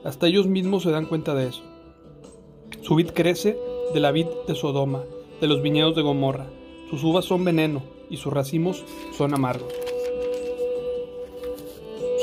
Hasta 0.05 0.27
ellos 0.27 0.47
mismos 0.47 0.83
se 0.83 0.91
dan 0.91 1.07
cuenta 1.07 1.35
de 1.35 1.49
eso. 1.49 1.63
Su 2.83 2.97
vid 2.97 3.11
crece 3.11 3.59
de 3.95 4.01
la 4.01 4.11
vid 4.11 4.27
de 4.49 4.55
Sodoma 4.55 5.03
de 5.43 5.49
los 5.49 5.61
viñedos 5.61 5.97
de 5.97 6.03
Gomorra. 6.03 6.47
Sus 6.89 7.03
uvas 7.03 7.25
son 7.25 7.45
veneno 7.45 7.83
y 8.09 8.17
sus 8.17 8.33
racimos 8.33 8.85
son 9.19 9.35
amargos. 9.35 9.73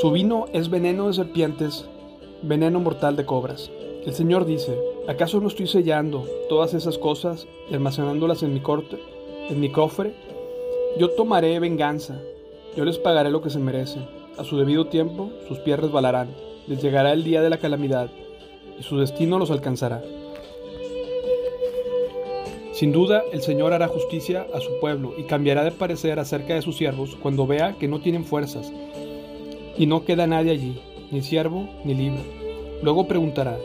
Su 0.00 0.10
vino 0.10 0.46
es 0.54 0.70
veneno 0.70 1.06
de 1.06 1.12
serpientes, 1.12 1.86
veneno 2.40 2.80
mortal 2.80 3.16
de 3.16 3.26
cobras. 3.26 3.70
El 4.06 4.14
Señor 4.14 4.46
dice, 4.46 4.74
¿acaso 5.06 5.38
no 5.38 5.48
estoy 5.48 5.66
sellando 5.66 6.24
todas 6.48 6.72
esas 6.72 6.96
cosas 6.96 7.46
y 7.70 7.74
almacenándolas 7.74 8.42
en 8.42 8.54
mi 8.54 8.60
corte, 8.60 8.98
en 9.50 9.60
mi 9.60 9.70
cofre? 9.70 10.14
Yo 10.98 11.10
tomaré 11.10 11.60
venganza, 11.60 12.18
yo 12.74 12.86
les 12.86 12.96
pagaré 12.96 13.30
lo 13.30 13.42
que 13.42 13.50
se 13.50 13.58
merecen. 13.58 14.19
A 14.40 14.44
su 14.44 14.56
debido 14.56 14.86
tiempo 14.86 15.28
sus 15.48 15.58
pies 15.58 15.78
resbalarán, 15.78 16.30
les 16.66 16.80
llegará 16.80 17.12
el 17.12 17.24
día 17.24 17.42
de 17.42 17.50
la 17.50 17.58
calamidad 17.58 18.10
y 18.78 18.82
su 18.82 18.98
destino 18.98 19.38
los 19.38 19.50
alcanzará. 19.50 20.02
Sin 22.72 22.90
duda, 22.90 23.22
el 23.34 23.42
Señor 23.42 23.74
hará 23.74 23.86
justicia 23.88 24.46
a 24.54 24.60
su 24.60 24.80
pueblo 24.80 25.12
y 25.18 25.24
cambiará 25.24 25.62
de 25.62 25.72
parecer 25.72 26.18
acerca 26.18 26.54
de 26.54 26.62
sus 26.62 26.78
siervos 26.78 27.18
cuando 27.20 27.46
vea 27.46 27.76
que 27.78 27.86
no 27.86 28.00
tienen 28.00 28.24
fuerzas 28.24 28.72
y 29.76 29.84
no 29.84 30.06
queda 30.06 30.26
nadie 30.26 30.52
allí, 30.52 30.80
ni 31.10 31.20
siervo 31.20 31.68
ni 31.84 31.92
libre. 31.92 32.22
Luego 32.82 33.06
preguntará, 33.06 33.58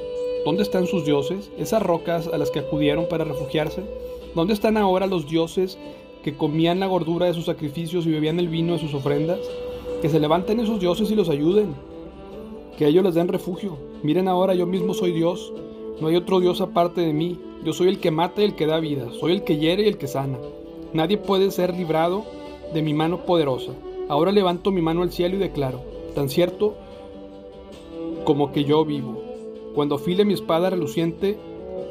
¿dónde 0.44 0.64
están 0.64 0.88
sus 0.88 1.06
dioses, 1.06 1.52
esas 1.58 1.82
rocas 1.82 2.28
a 2.28 2.38
las 2.38 2.52
que 2.52 2.60
acudieron 2.60 3.08
para 3.08 3.24
refugiarse? 3.24 3.82
¿Dónde 4.36 4.54
están 4.54 4.76
ahora 4.76 5.08
los 5.08 5.26
dioses 5.26 5.78
que 6.22 6.36
comían 6.36 6.82
la 6.82 6.88
gordura 6.88 7.28
de 7.28 7.34
sus 7.34 7.46
sacrificios 7.46 8.06
y 8.06 8.12
bebían 8.12 8.42
el 8.42 8.50
vino 8.50 8.74
de 8.74 8.80
sus 8.80 8.94
ofrendas? 8.94 9.40
Que 10.02 10.10
se 10.10 10.20
levanten 10.20 10.60
esos 10.60 10.80
dioses 10.80 11.10
y 11.10 11.16
los 11.16 11.30
ayuden, 11.30 11.74
que 12.78 12.88
ellos 12.88 13.04
les 13.04 13.16
den 13.16 13.28
refugio. 13.28 13.78
Miren 14.04 14.28
ahora, 14.28 14.54
yo 14.54 14.66
mismo 14.66 14.94
soy 14.94 15.12
Dios, 15.12 15.54
no 16.00 16.08
hay 16.08 16.16
otro 16.16 16.40
Dios 16.40 16.62
aparte 16.62 17.02
de 17.02 17.14
mí. 17.14 17.40
Yo 17.64 17.74
soy 17.74 17.88
el 17.88 18.00
que 18.00 18.12
mata 18.12 18.42
y 18.42 18.46
el 18.46 18.56
que 18.56 18.68
da 18.68 18.80
vida, 18.80 19.08
soy 19.20 19.32
el 19.32 19.44
que 19.44 19.58
hiere 19.58 19.84
y 19.84 19.88
el 19.88 19.98
que 19.98 20.08
sana. 20.08 20.38
Nadie 20.94 21.18
puede 21.18 21.50
ser 21.52 21.76
librado 21.76 22.24
de 22.74 22.82
mi 22.82 22.94
mano 22.94 23.26
poderosa. 23.26 23.72
Ahora 24.08 24.32
levanto 24.32 24.72
mi 24.72 24.82
mano 24.82 25.02
al 25.02 25.12
cielo 25.12 25.36
y 25.36 25.40
declaro, 25.40 25.82
tan 26.14 26.30
cierto 26.30 26.76
como 28.24 28.52
que 28.52 28.66
yo 28.66 28.86
vivo. 28.86 29.22
Cuando 29.74 29.96
afile 29.96 30.26
mi 30.26 30.34
espada 30.34 30.70
reluciente 30.70 31.38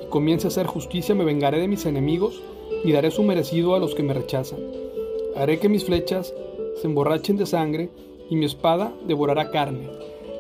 y 0.05 0.07
comience 0.11 0.47
a 0.47 0.49
hacer 0.49 0.67
justicia, 0.67 1.15
me 1.15 1.25
vengaré 1.25 1.59
de 1.59 1.69
mis 1.69 1.87
enemigos 1.87 2.41
y 2.85 2.93
daré 2.93 3.11
su 3.11 3.23
merecido 3.23 3.75
a 3.75 3.79
los 3.79 3.95
que 3.95 4.03
me 4.03 4.15
rechazan. 4.15 4.61
Haré 5.37 5.59
que 5.59 5.69
mis 5.69 5.85
flechas 5.85 6.35
se 6.81 6.87
emborrachen 6.87 7.37
de 7.37 7.47
sangre 7.47 7.91
y 8.31 8.37
mi 8.37 8.45
espada 8.45 8.93
devorará 9.07 9.51
carne 9.51 9.89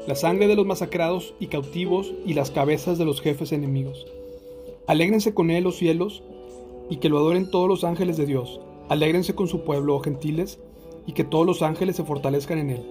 la 0.06 0.14
sangre 0.14 0.46
de 0.48 0.54
los 0.54 0.66
masacrados 0.66 1.34
y 1.40 1.46
cautivos 1.46 2.12
y 2.26 2.34
las 2.34 2.50
cabezas 2.50 2.98
de 2.98 3.06
los 3.06 3.22
jefes 3.22 3.52
enemigos. 3.52 4.06
Alégrense 4.86 5.32
con 5.32 5.50
él 5.50 5.64
los 5.64 5.76
cielos 5.76 6.22
y 6.90 6.96
que 6.96 7.08
lo 7.08 7.18
adoren 7.18 7.50
todos 7.50 7.68
los 7.68 7.84
ángeles 7.84 8.18
de 8.18 8.26
Dios. 8.26 8.60
Alégrense 8.90 9.34
con 9.34 9.48
su 9.48 9.62
pueblo, 9.62 9.96
oh 9.96 10.00
gentiles, 10.00 10.60
y 11.06 11.12
que 11.12 11.24
todos 11.24 11.46
los 11.46 11.62
ángeles 11.62 11.96
se 11.96 12.04
fortalezcan 12.04 12.58
en 12.58 12.70
él. 12.70 12.82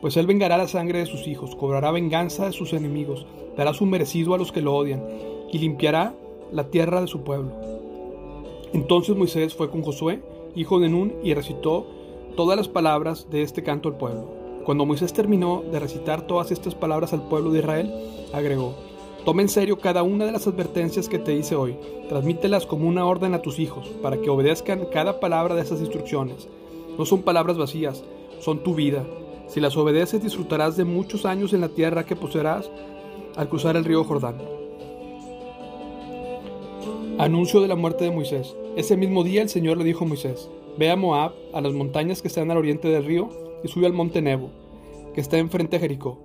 Pues 0.00 0.16
él 0.16 0.26
vengará 0.26 0.58
la 0.58 0.66
sangre 0.66 0.98
de 0.98 1.06
sus 1.06 1.28
hijos, 1.28 1.54
cobrará 1.54 1.92
venganza 1.92 2.46
de 2.46 2.52
sus 2.52 2.72
enemigos, 2.72 3.24
dará 3.56 3.72
su 3.72 3.86
merecido 3.86 4.34
a 4.34 4.38
los 4.38 4.50
que 4.50 4.62
lo 4.62 4.74
odian, 4.74 5.04
y 5.52 5.58
limpiará 5.58 6.14
la 6.50 6.70
tierra 6.70 7.00
de 7.00 7.06
su 7.06 7.22
pueblo. 7.22 7.52
Entonces 8.72 9.16
Moisés 9.16 9.54
fue 9.54 9.70
con 9.70 9.82
Josué, 9.82 10.22
hijo 10.56 10.80
de 10.80 10.88
Nun, 10.88 11.14
y 11.22 11.34
recitó 11.34 11.86
todas 12.38 12.56
las 12.56 12.68
palabras 12.68 13.26
de 13.32 13.42
este 13.42 13.64
canto 13.64 13.88
al 13.88 13.96
pueblo. 13.96 14.30
Cuando 14.64 14.86
Moisés 14.86 15.12
terminó 15.12 15.64
de 15.72 15.80
recitar 15.80 16.24
todas 16.28 16.52
estas 16.52 16.72
palabras 16.72 17.12
al 17.12 17.26
pueblo 17.26 17.50
de 17.50 17.58
Israel, 17.58 17.92
agregó, 18.32 18.76
Toma 19.24 19.42
en 19.42 19.48
serio 19.48 19.80
cada 19.80 20.04
una 20.04 20.24
de 20.24 20.30
las 20.30 20.46
advertencias 20.46 21.08
que 21.08 21.18
te 21.18 21.34
hice 21.34 21.56
hoy, 21.56 21.74
transmítelas 22.08 22.64
como 22.64 22.86
una 22.86 23.04
orden 23.06 23.34
a 23.34 23.42
tus 23.42 23.58
hijos, 23.58 23.88
para 24.04 24.18
que 24.18 24.30
obedezcan 24.30 24.86
cada 24.92 25.18
palabra 25.18 25.56
de 25.56 25.62
esas 25.62 25.80
instrucciones. 25.80 26.46
No 26.96 27.04
son 27.06 27.22
palabras 27.22 27.58
vacías, 27.58 28.04
son 28.38 28.62
tu 28.62 28.76
vida. 28.76 29.04
Si 29.48 29.58
las 29.58 29.76
obedeces 29.76 30.22
disfrutarás 30.22 30.76
de 30.76 30.84
muchos 30.84 31.26
años 31.26 31.52
en 31.54 31.60
la 31.60 31.70
tierra 31.70 32.06
que 32.06 32.14
poseerás 32.14 32.70
al 33.34 33.48
cruzar 33.48 33.74
el 33.74 33.84
río 33.84 34.04
Jordán. 34.04 34.36
Anuncio 37.18 37.60
de 37.60 37.66
la 37.66 37.74
muerte 37.74 38.04
de 38.04 38.12
Moisés. 38.12 38.54
Ese 38.76 38.96
mismo 38.96 39.24
día 39.24 39.42
el 39.42 39.48
Señor 39.48 39.76
le 39.76 39.82
dijo 39.82 40.04
a 40.04 40.08
Moisés, 40.08 40.48
Ve 40.78 40.90
a 40.90 40.96
Moab, 40.96 41.32
a 41.52 41.60
las 41.60 41.72
montañas 41.72 42.22
que 42.22 42.28
están 42.28 42.52
al 42.52 42.56
oriente 42.56 42.86
del 42.86 43.04
río, 43.04 43.28
y 43.64 43.68
sube 43.68 43.86
al 43.86 43.92
monte 43.92 44.22
Nebo, 44.22 44.50
que 45.12 45.20
está 45.20 45.36
enfrente 45.36 45.76
de 45.76 45.80
Jericó. 45.80 46.20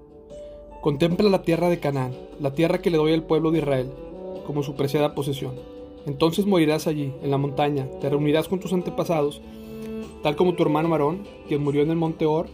Contempla 0.81 1.27
la 1.27 1.41
tierra 1.41 1.69
de 1.69 1.79
Canaán, 1.79 2.11
la 2.39 2.53
tierra 2.53 2.79
que 2.79 2.91
le 2.91 2.97
doy 2.97 3.13
al 3.13 3.23
pueblo 3.23 3.49
de 3.49 3.57
Israel, 3.57 3.89
como 4.45 4.61
su 4.61 4.75
preciada 4.75 5.15
posesión. 5.15 5.55
Entonces 6.05 6.45
morirás 6.45 6.85
allí, 6.85 7.11
en 7.23 7.31
la 7.31 7.39
montaña, 7.39 7.87
te 7.99 8.11
reunirás 8.11 8.47
con 8.47 8.59
tus 8.59 8.73
antepasados, 8.73 9.41
tal 10.21 10.35
como 10.35 10.53
tu 10.53 10.61
hermano 10.61 10.87
Marón, 10.87 11.23
quien 11.47 11.63
murió 11.63 11.81
en 11.81 11.89
el 11.89 11.95
monte 11.95 12.27
Or, 12.27 12.45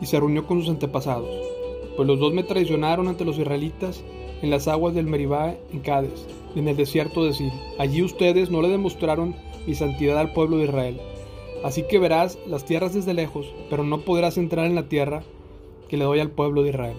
y 0.00 0.06
se 0.06 0.18
reunió 0.18 0.44
con 0.44 0.58
sus 0.58 0.70
antepasados. 0.70 1.30
Pues 1.96 2.08
los 2.08 2.18
dos 2.18 2.34
me 2.34 2.42
traicionaron 2.42 3.06
ante 3.06 3.24
los 3.24 3.38
israelitas 3.38 4.02
en 4.42 4.50
las 4.50 4.66
aguas 4.66 4.92
del 4.96 5.06
Meribá 5.06 5.54
en 5.72 5.78
Cádiz, 5.78 6.26
en 6.56 6.66
el 6.66 6.76
desierto 6.76 7.24
de 7.24 7.32
Sil. 7.32 7.54
Allí 7.78 8.02
ustedes 8.02 8.50
no 8.50 8.60
le 8.60 8.68
demostraron 8.68 9.36
mi 9.66 9.74
santidad 9.74 10.18
al 10.18 10.32
pueblo 10.32 10.58
de 10.58 10.64
Israel. 10.64 11.00
Así 11.64 11.84
que 11.88 11.98
verás 11.98 12.38
las 12.46 12.64
tierras 12.64 12.94
desde 12.94 13.14
lejos, 13.14 13.52
pero 13.68 13.82
no 13.82 14.00
podrás 14.00 14.38
entrar 14.38 14.66
en 14.66 14.74
la 14.74 14.88
tierra 14.88 15.22
que 15.88 15.96
le 15.96 16.04
doy 16.04 16.20
al 16.20 16.30
pueblo 16.30 16.62
de 16.62 16.70
Israel. 16.70 16.96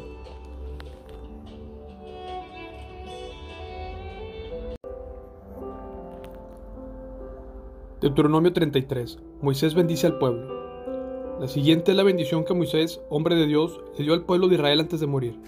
Deuteronomio 8.01 8.53
33. 8.53 9.19
Moisés 9.41 9.73
bendice 9.73 10.07
al 10.07 10.19
pueblo. 10.19 11.39
La 11.39 11.47
siguiente 11.47 11.91
es 11.91 11.97
la 11.97 12.03
bendición 12.03 12.45
que 12.45 12.53
Moisés, 12.53 13.01
hombre 13.09 13.35
de 13.35 13.47
Dios, 13.47 13.79
le 13.97 14.03
dio 14.03 14.13
al 14.13 14.23
pueblo 14.23 14.47
de 14.47 14.55
Israel 14.55 14.79
antes 14.79 14.99
de 14.99 15.07
morir. 15.07 15.39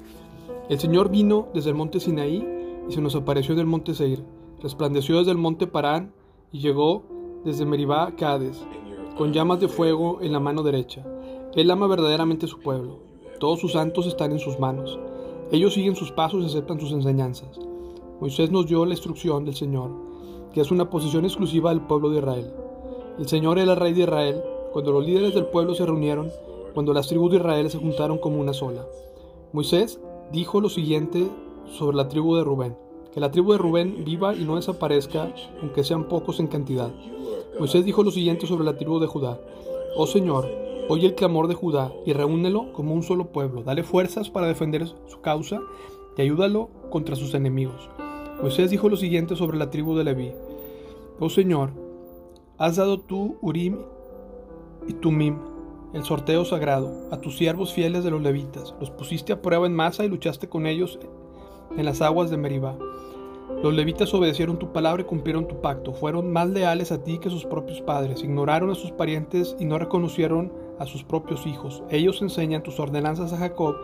El 0.69 0.79
Señor 0.79 1.09
vino 1.09 1.47
desde 1.53 1.69
el 1.69 1.75
monte 1.75 1.99
Sinaí 1.99 2.47
y 2.88 2.91
se 2.93 3.01
nos 3.01 3.15
apareció 3.15 3.55
del 3.55 3.65
monte 3.65 3.93
Seir, 3.93 4.23
resplandeció 4.61 5.17
desde 5.17 5.31
el 5.31 5.38
monte 5.38 5.67
Parán 5.67 6.11
y 6.51 6.60
llegó 6.60 7.03
desde 7.46 7.65
Meribá 7.65 8.08
a 8.08 8.15
Cades, 8.15 8.65
con 9.18 9.34
llamas 9.34 9.60
de 9.60 9.68
fuego 9.68 10.20
en 10.22 10.32
la 10.32 10.39
mano 10.39 10.63
derecha. 10.63 11.06
Él 11.56 11.72
ama 11.72 11.88
verdaderamente 11.88 12.48
su 12.48 12.60
pueblo. 12.60 13.00
Todos 13.39 13.60
sus 13.60 13.74
santos 13.74 14.06
están 14.08 14.32
en 14.32 14.39
sus 14.39 14.60
manos. 14.60 15.00
Ellos 15.51 15.74
siguen 15.74 15.96
sus 15.96 16.12
pasos 16.12 16.44
y 16.44 16.48
aceptan 16.48 16.79
sus 16.79 16.91
enseñanzas. 16.91 17.60
Moisés 18.20 18.51
nos 18.51 18.68
dio 18.68 18.86
la 18.86 18.94
instrucción 18.94 19.46
del 19.46 19.56
Señor, 19.56 19.91
que 20.53 20.62
es 20.62 20.72
una 20.72 20.89
posición 20.89 21.25
exclusiva 21.25 21.70
del 21.70 21.82
pueblo 21.82 22.10
de 22.10 22.20
Israel. 22.20 22.53
El 23.18 23.27
Señor 23.27 23.60
era 23.60 23.74
el 23.74 23.79
rey 23.79 23.94
de 23.94 24.01
Israel 24.01 24.44
cuando 24.72 24.91
los 24.91 25.06
líderes 25.06 25.34
del 25.34 25.48
pueblo 25.48 25.74
se 25.74 25.86
reunieron, 25.86 26.29
cuando 26.74 26.94
las 26.94 27.08
tribus 27.08 27.32
de 27.32 27.38
Israel 27.38 27.70
se 27.70 27.79
juntaron 27.79 28.18
como 28.18 28.39
una 28.39 28.53
sola. 28.53 28.86
Moisés 29.51 30.00
dijo 30.32 30.62
lo 30.62 30.70
siguiente 30.70 31.27
sobre 31.65 31.98
la 31.98 32.08
tribu 32.08 32.36
de 32.36 32.44
Rubén, 32.44 32.77
la 33.19 33.31
tribu 33.31 33.51
de 33.51 33.57
Rubén 33.57 34.03
viva 34.05 34.35
y 34.35 34.45
no 34.45 34.55
desaparezca, 34.55 35.33
aunque 35.61 35.83
sean 35.83 36.07
pocos 36.07 36.39
en 36.39 36.47
cantidad. 36.47 36.91
Moisés 37.59 37.85
dijo 37.85 38.03
lo 38.03 38.11
siguiente 38.11 38.47
sobre 38.47 38.63
la 38.63 38.77
tribu 38.77 38.99
de 38.99 39.07
Judá. 39.07 39.39
Oh 39.95 40.07
Señor, 40.07 40.47
oye 40.88 41.07
el 41.07 41.15
clamor 41.15 41.47
de 41.47 41.55
Judá 41.55 41.91
y 42.05 42.13
reúnelo 42.13 42.71
como 42.73 42.93
un 42.93 43.03
solo 43.03 43.31
pueblo. 43.31 43.63
Dale 43.63 43.83
fuerzas 43.83 44.29
para 44.29 44.47
defender 44.47 44.88
su 44.88 45.21
causa 45.21 45.59
y 46.17 46.21
ayúdalo 46.21 46.69
contra 46.89 47.15
sus 47.15 47.33
enemigos. 47.33 47.89
Moisés 48.41 48.69
dijo 48.69 48.88
lo 48.88 48.95
siguiente 48.95 49.35
sobre 49.35 49.57
la 49.57 49.69
tribu 49.69 49.95
de 49.95 50.03
Leví. 50.03 50.31
Oh 51.19 51.29
Señor, 51.29 51.71
has 52.57 52.77
dado 52.77 52.99
tú 52.99 53.38
Urim 53.41 53.79
y 54.88 54.93
Tumim, 54.93 55.38
el 55.93 56.03
sorteo 56.03 56.45
sagrado, 56.45 57.09
a 57.11 57.19
tus 57.19 57.38
siervos 57.38 57.73
fieles 57.73 58.03
de 58.03 58.11
los 58.11 58.21
levitas. 58.21 58.73
Los 58.79 58.89
pusiste 58.89 59.33
a 59.33 59.41
prueba 59.41 59.67
en 59.67 59.75
masa 59.75 60.05
y 60.05 60.07
luchaste 60.07 60.47
con 60.47 60.65
ellos 60.65 60.99
en 61.77 61.85
las 61.85 62.01
aguas 62.01 62.29
de 62.29 62.38
Meribá. 62.38 62.77
Los 63.61 63.73
levitas 63.73 64.13
obedecieron 64.13 64.57
tu 64.57 64.71
palabra 64.71 65.01
y 65.01 65.05
cumplieron 65.05 65.45
tu 65.45 65.59
pacto. 65.59 65.91
Fueron 65.91 66.31
más 66.31 66.49
leales 66.49 66.93
a 66.93 67.03
ti 67.03 67.19
que 67.19 67.29
sus 67.29 67.43
propios 67.43 67.81
padres. 67.81 68.23
Ignoraron 68.23 68.69
a 68.69 68.75
sus 68.75 68.91
parientes 68.91 69.57
y 69.59 69.65
no 69.65 69.77
reconocieron 69.77 70.53
a 70.79 70.85
sus 70.85 71.03
propios 71.03 71.45
hijos. 71.45 71.83
Ellos 71.89 72.21
enseñan 72.21 72.63
tus 72.63 72.79
ordenanzas 72.79 73.33
a 73.33 73.37
Jacob 73.37 73.75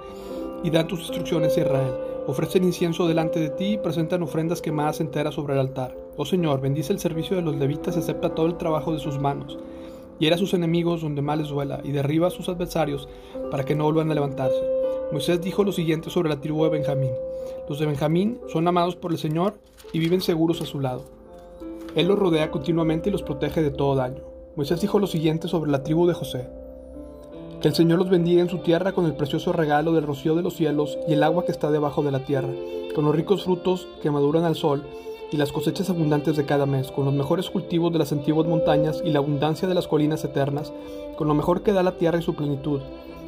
y 0.64 0.70
dan 0.70 0.88
tus 0.88 1.02
instrucciones 1.02 1.58
a 1.58 1.62
Israel. 1.62 1.94
Ofrecen 2.26 2.64
incienso 2.64 3.06
delante 3.06 3.42
de 3.42 3.50
ti 3.50 3.74
y 3.74 3.78
presentan 3.78 4.24
ofrendas 4.24 4.62
quemadas 4.62 5.02
enteras 5.02 5.36
sobre 5.36 5.56
el 5.56 5.60
altar. 5.60 5.94
Oh 6.16 6.24
Señor, 6.24 6.62
bendice 6.62 6.94
el 6.94 7.00
servicio 7.00 7.36
de 7.36 7.42
los 7.42 7.58
levitas 7.58 7.98
y 7.98 8.00
acepta 8.00 8.34
todo 8.34 8.46
el 8.46 8.56
trabajo 8.56 8.94
de 8.94 9.00
sus 9.00 9.20
manos. 9.20 9.60
Hiera 10.20 10.38
a 10.38 10.40
sus 10.40 10.54
enemigos 10.54 11.02
donde 11.02 11.22
mal 11.22 11.40
les 11.40 11.50
duela 11.50 11.82
y 11.84 11.92
derriba 11.92 12.28
a 12.28 12.32
sus 12.32 12.48
adversarios 12.48 13.10
para 13.52 13.66
que 13.66 13.76
no 13.76 13.84
vuelvan 13.84 14.10
a 14.10 14.16
levantarse. 14.16 14.75
Moisés 15.12 15.42
dijo 15.42 15.64
lo 15.64 15.72
siguiente 15.72 16.10
sobre 16.10 16.30
la 16.30 16.42
tribu 16.42 16.64
de 16.64 16.72
Benjamín. 16.72 17.12
Los 17.70 17.80
de 17.80 17.86
Benjamín 17.86 18.40
son 18.52 18.68
amados 18.68 18.96
por 18.96 19.12
el 19.12 19.18
Señor 19.18 19.54
y 19.94 20.00
viven 20.00 20.22
seguros 20.22 20.62
a 20.62 20.66
su 20.66 20.80
lado. 20.80 21.04
Él 21.96 22.08
los 22.08 22.20
rodea 22.20 22.52
continuamente 22.52 23.10
y 23.10 23.12
los 23.12 23.24
protege 23.24 23.62
de 23.62 23.72
todo 23.72 23.96
daño. 23.96 24.22
Moisés 24.56 24.82
dijo 24.82 25.00
lo 25.00 25.08
siguiente 25.08 25.48
sobre 25.48 25.72
la 25.72 25.84
tribu 25.84 26.08
de 26.08 26.14
José. 26.14 26.48
Que 27.62 27.70
el 27.70 27.76
Señor 27.76 28.00
los 28.00 28.10
bendiga 28.10 28.42
en 28.42 28.50
su 28.50 28.60
tierra 28.60 28.92
con 28.92 29.06
el 29.06 29.16
precioso 29.16 29.54
regalo 29.54 29.94
del 29.94 30.06
rocío 30.06 30.36
de 30.36 30.42
los 30.42 30.56
cielos 30.56 30.98
y 31.08 31.14
el 31.14 31.24
agua 31.24 31.46
que 31.46 31.52
está 31.52 31.72
debajo 31.72 32.04
de 32.04 32.12
la 32.12 32.26
tierra, 32.26 32.54
con 32.94 33.06
los 33.06 33.16
ricos 33.16 33.44
frutos 33.44 33.88
que 34.02 34.12
maduran 34.12 34.44
al 34.44 34.56
sol 34.56 34.84
y 35.32 35.38
las 35.38 35.52
cosechas 35.52 35.90
abundantes 35.90 36.36
de 36.36 36.46
cada 36.46 36.66
mes, 36.66 36.92
con 36.92 37.06
los 37.06 37.14
mejores 37.14 37.50
cultivos 37.50 37.92
de 37.92 38.00
las 38.00 38.12
antiguas 38.12 38.48
montañas 38.48 39.02
y 39.04 39.12
la 39.12 39.20
abundancia 39.20 39.68
de 39.68 39.74
las 39.74 39.88
colinas 39.88 40.24
eternas, 40.24 40.74
con 41.18 41.28
lo 41.28 41.34
mejor 41.34 41.64
que 41.64 41.74
da 41.74 41.84
la 41.84 41.98
tierra 41.98 42.20
y 42.20 42.22
su 42.22 42.36
plenitud, 42.36 42.82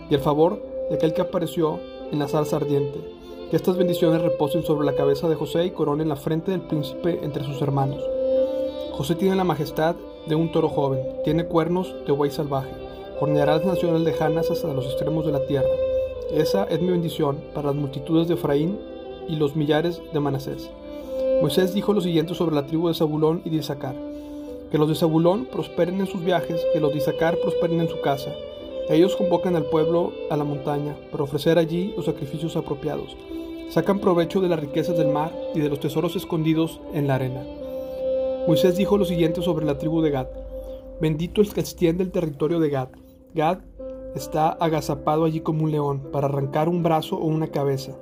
y 0.10 0.14
el 0.14 0.22
favor 0.22 0.62
de 0.90 0.96
aquel 0.96 1.14
que 1.14 1.22
apareció 1.22 1.80
en 2.12 2.20
la 2.20 2.28
salsa 2.28 2.58
ardiente. 2.58 3.00
Que 3.50 3.56
estas 3.56 3.78
bendiciones 3.78 4.22
reposen 4.22 4.64
sobre 4.64 4.86
la 4.86 4.96
cabeza 4.96 5.30
de 5.30 5.36
José 5.36 5.66
y 5.66 5.72
coronen 5.72 6.10
la 6.10 6.16
frente 6.16 6.52
del 6.52 6.62
príncipe 6.62 7.20
entre 7.24 7.44
sus 7.44 7.62
hermanos. 7.62 8.04
José 8.92 9.16
tiene 9.16 9.36
la 9.36 9.44
majestad 9.44 9.96
de 10.28 10.36
un 10.36 10.52
toro 10.52 10.70
joven, 10.70 11.00
tiene 11.24 11.46
cuernos 11.46 11.94
de 12.06 12.12
buey 12.12 12.32
salvaje, 12.32 12.72
horneará 13.22 13.58
las 13.58 13.66
naciones 13.66 14.02
lejanas 14.02 14.52
hasta 14.52 14.74
los 14.74 14.86
extremos 14.86 15.26
de 15.26 15.32
la 15.32 15.46
tierra. 15.46 15.70
Esa 16.32 16.66
es 16.66 16.82
mi 16.82 16.92
bendición 16.92 17.38
para 17.54 17.68
las 17.68 17.76
multitudes 17.76 18.28
de 18.28 18.34
Efraín 18.34 18.78
y 19.30 19.36
los 19.36 19.56
millares 19.56 20.02
de 20.12 20.20
Manasés. 20.20 20.70
Moisés 21.42 21.74
dijo 21.74 21.94
lo 21.94 22.02
siguiente 22.02 22.34
sobre 22.34 22.56
la 22.56 22.66
tribu 22.66 22.88
de 22.88 22.96
Zabulón 22.96 23.42
y 23.46 23.52
de 23.52 23.58
Isaacar. 23.58 23.96
Que 24.72 24.78
los 24.78 24.90
de 24.90 24.96
Zabulón 24.96 25.46
prosperen 25.46 26.00
en 26.02 26.08
sus 26.08 26.24
viajes, 26.24 26.60
que 26.74 26.80
los 26.80 26.92
de 26.92 26.98
Isaacar 26.98 27.38
prosperen 27.38 27.80
en 27.80 27.88
su 27.88 28.02
casa. 28.02 28.34
Ellos 28.90 29.18
convocan 29.18 29.58
al 29.58 29.66
pueblo 29.66 30.14
a 30.30 30.38
la 30.38 30.46
montaña 30.46 30.96
para 31.12 31.24
ofrecer 31.24 31.58
allí 31.58 31.94
los 31.98 32.06
sacrificios 32.06 32.56
apropiados. 32.56 33.18
Sacan 33.70 34.00
provecho 34.00 34.40
de 34.40 34.48
las 34.48 34.62
riquezas 34.62 34.98
del 34.98 35.10
mar 35.10 35.34
y 35.54 35.60
de 35.60 35.68
los 35.68 35.82
tesoros 35.82 36.16
escondidos 36.16 36.80
en 36.94 37.06
la 37.08 37.16
arena. 37.16 37.44
Moisés 38.48 38.78
dijo 38.78 38.98
lo 38.98 39.04
siguiente 39.04 39.42
sobre 39.42 39.66
la 39.66 39.78
tribu 39.78 40.02
de 40.02 40.12
Gad. 40.12 40.28
Bendito 41.02 41.42
el 41.42 41.54
que 41.54 41.60
extiende 41.60 42.02
el 42.02 42.12
territorio 42.12 42.62
de 42.62 42.70
Gad. 42.70 42.88
Gad 43.34 43.60
está 44.16 44.50
agazapado 44.52 45.26
allí 45.26 45.42
como 45.42 45.66
un 45.66 45.72
león 45.72 46.04
para 46.14 46.28
arrancar 46.28 46.70
un 46.70 46.82
brazo 46.82 47.18
o 47.18 47.26
una 47.26 47.48
cabeza. 47.48 47.98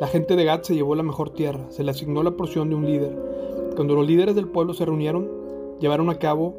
La 0.00 0.06
gente 0.06 0.36
de 0.36 0.44
Gad 0.46 0.62
se 0.62 0.74
llevó 0.74 0.94
la 0.94 1.02
mejor 1.02 1.34
tierra, 1.34 1.66
se 1.68 1.84
le 1.84 1.90
asignó 1.90 2.22
la 2.22 2.30
porción 2.30 2.70
de 2.70 2.76
un 2.76 2.86
líder. 2.86 3.14
Cuando 3.76 3.94
los 3.94 4.06
líderes 4.06 4.34
del 4.34 4.48
pueblo 4.48 4.72
se 4.72 4.86
reunieron, 4.86 5.28
llevaron 5.80 6.08
a 6.08 6.18
cabo 6.18 6.56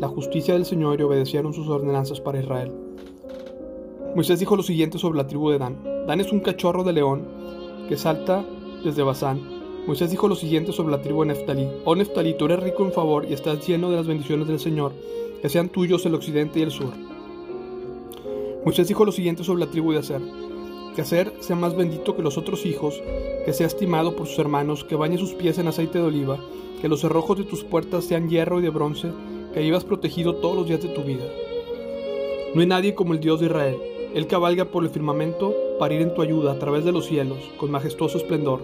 la 0.00 0.08
justicia 0.08 0.54
del 0.54 0.64
Señor 0.64 0.98
y 0.98 1.04
obedecieron 1.04 1.54
sus 1.54 1.68
ordenanzas 1.68 2.20
para 2.20 2.40
Israel. 2.40 2.72
Moisés 4.14 4.40
dijo 4.40 4.56
lo 4.56 4.64
siguiente 4.64 4.98
sobre 4.98 5.18
la 5.18 5.26
tribu 5.28 5.50
de 5.50 5.58
Dan. 5.58 5.76
Dan 6.06 6.20
es 6.20 6.32
un 6.32 6.40
cachorro 6.40 6.82
de 6.82 6.92
león 6.92 7.28
que 7.88 7.96
salta 7.96 8.44
desde 8.84 9.04
Basán. 9.04 9.40
Moisés 9.86 10.10
dijo 10.10 10.26
lo 10.26 10.34
siguiente 10.34 10.72
sobre 10.72 10.90
la 10.90 11.00
tribu 11.00 11.20
de 11.20 11.28
Neftalí. 11.28 11.68
Oh 11.84 11.94
Neftalí, 11.94 12.34
tú 12.34 12.46
eres 12.46 12.60
rico 12.60 12.84
en 12.84 12.92
favor 12.92 13.24
y 13.28 13.34
estás 13.34 13.64
lleno 13.66 13.88
de 13.88 13.96
las 13.96 14.08
bendiciones 14.08 14.48
del 14.48 14.58
Señor. 14.58 14.92
Que 15.40 15.48
sean 15.48 15.68
tuyos 15.68 16.04
el 16.06 16.14
occidente 16.16 16.58
y 16.58 16.62
el 16.62 16.72
sur. 16.72 16.92
Moisés 18.64 18.88
dijo 18.88 19.04
lo 19.04 19.12
siguiente 19.12 19.44
sobre 19.44 19.64
la 19.64 19.70
tribu 19.70 19.92
de 19.92 19.98
Aser. 19.98 20.20
Que 20.96 21.02
Aser 21.02 21.32
sea 21.38 21.54
más 21.54 21.76
bendito 21.76 22.16
que 22.16 22.22
los 22.22 22.36
otros 22.36 22.66
hijos, 22.66 23.00
que 23.44 23.52
sea 23.52 23.68
estimado 23.68 24.16
por 24.16 24.26
sus 24.26 24.40
hermanos, 24.40 24.82
que 24.82 24.96
bañe 24.96 25.18
sus 25.18 25.34
pies 25.34 25.58
en 25.58 25.68
aceite 25.68 25.98
de 25.98 26.04
oliva, 26.04 26.40
que 26.82 26.88
los 26.88 27.00
cerrojos 27.00 27.38
de 27.38 27.44
tus 27.44 27.62
puertas 27.62 28.04
sean 28.04 28.28
hierro 28.28 28.58
y 28.58 28.62
de 28.62 28.70
bronce, 28.70 29.12
que 29.54 29.60
vivas 29.60 29.84
protegido 29.84 30.34
todos 30.34 30.56
los 30.56 30.66
días 30.66 30.82
de 30.82 30.88
tu 30.88 31.02
vida. 31.02 31.24
No 32.54 32.60
hay 32.60 32.66
nadie 32.66 32.94
como 32.96 33.14
el 33.14 33.20
Dios 33.20 33.38
de 33.38 33.46
Israel. 33.46 33.76
Él 34.14 34.26
cabalga 34.26 34.64
por 34.64 34.82
el 34.82 34.90
firmamento 34.90 35.54
para 35.78 35.94
ir 35.94 36.02
en 36.02 36.14
tu 36.14 36.22
ayuda 36.22 36.52
a 36.52 36.58
través 36.58 36.84
de 36.84 36.90
los 36.90 37.06
cielos, 37.06 37.38
con 37.58 37.70
majestuoso 37.70 38.18
esplendor. 38.18 38.60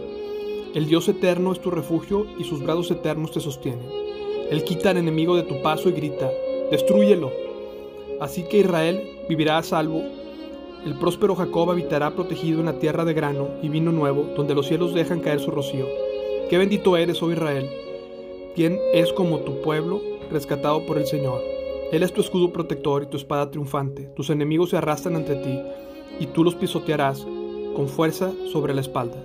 El 0.74 0.86
Dios 0.86 1.08
eterno 1.08 1.52
es 1.52 1.60
tu 1.60 1.70
refugio 1.70 2.26
y 2.36 2.44
sus 2.44 2.62
brazos 2.62 2.90
eternos 2.90 3.30
te 3.30 3.40
sostienen. 3.40 3.86
Él 4.50 4.64
quita 4.64 4.90
al 4.90 4.96
enemigo 4.96 5.36
de 5.36 5.44
tu 5.44 5.62
paso 5.62 5.88
y 5.88 5.92
grita, 5.92 6.30
destrúyelo. 6.70 7.30
Así 8.20 8.42
que 8.42 8.58
Israel 8.58 9.00
vivirá 9.28 9.58
a 9.58 9.62
salvo. 9.62 10.02
El 10.84 10.98
próspero 10.98 11.36
Jacob 11.36 11.70
habitará 11.70 12.10
protegido 12.14 12.60
en 12.60 12.66
la 12.66 12.78
tierra 12.78 13.04
de 13.04 13.14
grano 13.14 13.48
y 13.62 13.68
vino 13.68 13.92
nuevo, 13.92 14.26
donde 14.36 14.54
los 14.54 14.66
cielos 14.66 14.94
dejan 14.94 15.20
caer 15.20 15.40
su 15.40 15.52
rocío. 15.52 15.86
Qué 16.50 16.58
bendito 16.58 16.96
eres, 16.96 17.22
oh 17.22 17.30
Israel, 17.30 17.68
quien 18.54 18.78
es 18.92 19.12
como 19.12 19.38
tu 19.40 19.60
pueblo, 19.62 20.00
rescatado 20.30 20.84
por 20.86 20.98
el 20.98 21.06
Señor. 21.06 21.55
Él 21.92 22.02
es 22.02 22.12
tu 22.12 22.20
escudo 22.20 22.52
protector 22.52 23.04
y 23.04 23.06
tu 23.06 23.16
espada 23.16 23.50
triunfante. 23.52 24.10
Tus 24.16 24.30
enemigos 24.30 24.70
se 24.70 24.76
arrastran 24.76 25.14
ante 25.14 25.36
ti, 25.36 25.56
y 26.18 26.26
tú 26.26 26.42
los 26.42 26.56
pisotearás 26.56 27.24
con 27.76 27.86
fuerza 27.86 28.32
sobre 28.50 28.74
la 28.74 28.80
espalda. 28.80 29.16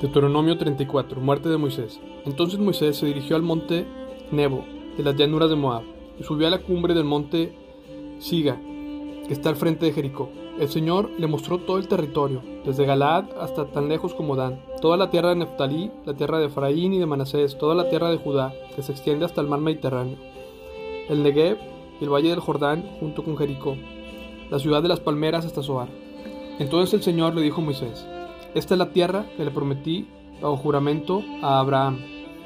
Deuteronomio 0.00 0.56
34. 0.56 1.20
Muerte 1.20 1.48
de 1.48 1.56
Moisés. 1.56 2.00
Entonces 2.24 2.60
Moisés 2.60 2.96
se 2.96 3.06
dirigió 3.06 3.34
al 3.34 3.42
monte 3.42 3.84
Nebo, 4.30 4.64
de 4.96 5.02
las 5.02 5.16
llanuras 5.16 5.50
de 5.50 5.56
Moab, 5.56 5.82
y 6.18 6.22
subió 6.22 6.46
a 6.46 6.50
la 6.50 6.62
cumbre 6.62 6.94
del 6.94 7.04
monte 7.04 7.52
Siga, 8.20 8.60
que 9.26 9.32
está 9.32 9.48
al 9.48 9.56
frente 9.56 9.86
de 9.86 9.92
Jericó. 9.92 10.30
El 10.60 10.68
Señor 10.68 11.08
le 11.18 11.26
mostró 11.26 11.56
todo 11.56 11.78
el 11.78 11.88
territorio, 11.88 12.42
desde 12.66 12.84
Galaad 12.84 13.24
hasta 13.40 13.64
tan 13.64 13.88
lejos 13.88 14.12
como 14.12 14.36
Dan, 14.36 14.60
toda 14.82 14.98
la 14.98 15.08
tierra 15.08 15.30
de 15.30 15.36
Neftalí, 15.36 15.90
la 16.04 16.12
tierra 16.12 16.38
de 16.38 16.48
Efraín 16.48 16.92
y 16.92 16.98
de 16.98 17.06
Manasés, 17.06 17.56
toda 17.56 17.74
la 17.74 17.88
tierra 17.88 18.10
de 18.10 18.18
Judá, 18.18 18.52
que 18.76 18.82
se 18.82 18.92
extiende 18.92 19.24
hasta 19.24 19.40
el 19.40 19.46
mar 19.46 19.60
Mediterráneo, 19.60 20.18
el 21.08 21.22
Negev 21.22 21.56
y 21.98 22.04
el 22.04 22.10
valle 22.10 22.28
del 22.28 22.40
Jordán 22.40 22.84
junto 23.00 23.24
con 23.24 23.38
Jericó, 23.38 23.74
la 24.50 24.58
ciudad 24.58 24.82
de 24.82 24.88
las 24.88 25.00
palmeras 25.00 25.46
hasta 25.46 25.62
Zoar. 25.62 25.88
Entonces 26.58 26.92
el 26.92 27.02
Señor 27.02 27.34
le 27.34 27.40
dijo 27.40 27.62
a 27.62 27.64
Moisés, 27.64 28.06
Esta 28.54 28.74
es 28.74 28.78
la 28.78 28.92
tierra 28.92 29.24
que 29.38 29.46
le 29.46 29.50
prometí 29.50 30.08
bajo 30.42 30.58
juramento 30.58 31.22
a 31.40 31.58
Abraham, 31.58 32.00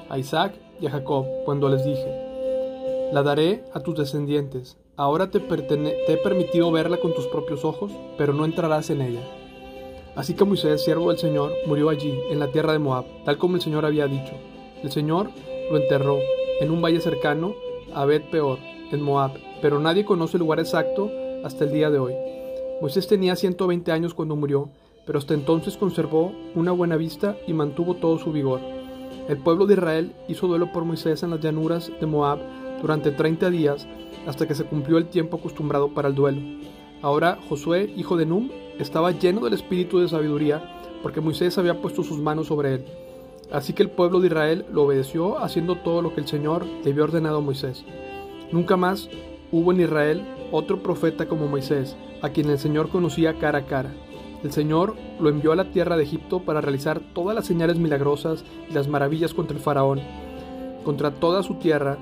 a 0.08 0.20
Isaac 0.20 0.54
y 0.80 0.86
a 0.86 0.90
Jacob, 0.90 1.26
cuando 1.44 1.68
les 1.68 1.84
dije, 1.84 3.10
La 3.12 3.24
daré 3.24 3.64
a 3.74 3.80
tus 3.80 3.96
descendientes, 3.96 4.78
Ahora 4.96 5.28
te, 5.28 5.38
he 5.38 6.16
permitido 6.18 6.70
verla 6.70 6.98
con 6.98 7.14
tus 7.14 7.26
propios 7.26 7.64
ojos, 7.64 7.90
pero 8.16 8.32
no 8.32 8.44
entrarás 8.44 8.90
en 8.90 9.02
ella. 9.02 9.22
Así 10.14 10.34
que 10.34 10.44
Moisés, 10.44 10.84
siervo 10.84 11.08
del 11.08 11.18
Señor, 11.18 11.52
murió 11.66 11.88
allí, 11.88 12.16
en 12.30 12.38
la 12.38 12.52
tierra 12.52 12.72
de 12.72 12.78
Moab, 12.78 13.04
tal 13.24 13.36
como 13.36 13.56
el 13.56 13.62
Señor 13.62 13.84
había 13.84 14.06
dicho. 14.06 14.34
El 14.84 14.92
Señor 14.92 15.30
lo 15.68 15.78
enterró 15.78 16.18
en 16.60 16.70
un 16.70 16.80
valle 16.80 17.00
cercano 17.00 17.56
a 17.92 18.04
Bet 18.04 18.30
Peor, 18.30 18.58
en 18.92 19.02
Moab, 19.02 19.32
pero 19.60 19.80
nadie 19.80 20.04
conoce 20.04 20.36
el 20.36 20.42
lugar 20.42 20.60
exacto 20.60 21.10
hasta 21.42 21.64
el 21.64 21.72
día 21.72 21.90
de 21.90 21.98
hoy. 21.98 22.14
Moisés 22.80 23.08
tenía 23.08 23.34
120 23.34 23.90
años 23.90 24.14
cuando 24.14 24.36
murió, 24.36 24.68
pero 25.06 25.18
hasta 25.18 25.34
entonces 25.34 25.76
conservó 25.76 26.32
una 26.54 26.70
buena 26.70 26.96
vista 26.96 27.36
y 27.48 27.52
mantuvo 27.52 27.96
todo 27.96 28.18
su 28.18 28.30
vigor. 28.30 28.60
El 29.28 29.38
pueblo 29.38 29.66
de 29.66 29.74
Israel 29.74 30.12
hizo 30.28 30.46
duelo 30.46 30.70
por 30.70 30.84
Moisés 30.84 31.24
en 31.24 31.30
las 31.30 31.40
llanuras 31.40 31.90
de 31.98 32.06
Moab 32.06 32.38
durante 32.84 33.12
30 33.12 33.48
días 33.48 33.88
hasta 34.26 34.46
que 34.46 34.54
se 34.54 34.64
cumplió 34.64 34.98
el 34.98 35.06
tiempo 35.06 35.38
acostumbrado 35.38 35.94
para 35.94 36.08
el 36.08 36.14
duelo. 36.14 36.42
Ahora 37.00 37.38
Josué, 37.48 37.90
hijo 37.96 38.18
de 38.18 38.26
Num, 38.26 38.50
estaba 38.78 39.10
lleno 39.12 39.40
del 39.40 39.54
espíritu 39.54 40.00
de 40.00 40.08
sabiduría, 40.08 40.62
porque 41.02 41.22
Moisés 41.22 41.56
había 41.56 41.80
puesto 41.80 42.02
sus 42.02 42.18
manos 42.18 42.48
sobre 42.48 42.74
él. 42.74 42.84
Así 43.50 43.72
que 43.72 43.82
el 43.82 43.88
pueblo 43.88 44.20
de 44.20 44.26
Israel 44.26 44.66
lo 44.70 44.82
obedeció 44.82 45.38
haciendo 45.38 45.76
todo 45.76 46.02
lo 46.02 46.14
que 46.14 46.20
el 46.20 46.28
Señor 46.28 46.66
le 46.84 46.90
había 46.90 47.04
ordenado 47.04 47.38
a 47.38 47.40
Moisés. 47.40 47.86
Nunca 48.52 48.76
más 48.76 49.08
hubo 49.50 49.72
en 49.72 49.80
Israel 49.80 50.22
otro 50.52 50.82
profeta 50.82 51.26
como 51.26 51.46
Moisés, 51.46 51.96
a 52.20 52.28
quien 52.28 52.50
el 52.50 52.58
Señor 52.58 52.90
conocía 52.90 53.38
cara 53.38 53.60
a 53.60 53.66
cara. 53.66 53.94
El 54.42 54.52
Señor 54.52 54.94
lo 55.18 55.30
envió 55.30 55.52
a 55.52 55.56
la 55.56 55.70
tierra 55.70 55.96
de 55.96 56.02
Egipto 56.02 56.40
para 56.40 56.60
realizar 56.60 57.00
todas 57.14 57.34
las 57.34 57.46
señales 57.46 57.78
milagrosas 57.78 58.44
y 58.68 58.74
las 58.74 58.88
maravillas 58.88 59.32
contra 59.32 59.56
el 59.56 59.62
faraón, 59.62 60.02
contra 60.84 61.12
toda 61.12 61.42
su 61.42 61.54
tierra 61.54 61.96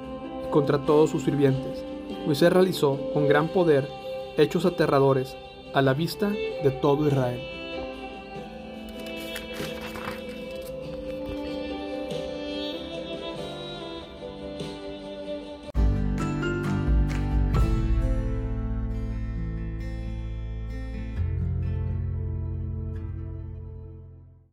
contra 0.53 0.87
todos 0.87 1.11
sus 1.11 1.25
sirvientes. 1.25 1.85
Moisés 2.25 2.53
realizó 2.53 2.97
con 3.13 3.27
gran 3.27 3.49
poder 3.49 3.89
hechos 4.37 4.65
aterradores 4.65 5.37
a 5.75 5.83
la 5.83 5.95
vista 5.95 6.29
de 6.29 6.71
todo 6.81 7.09
Israel. 7.09 7.52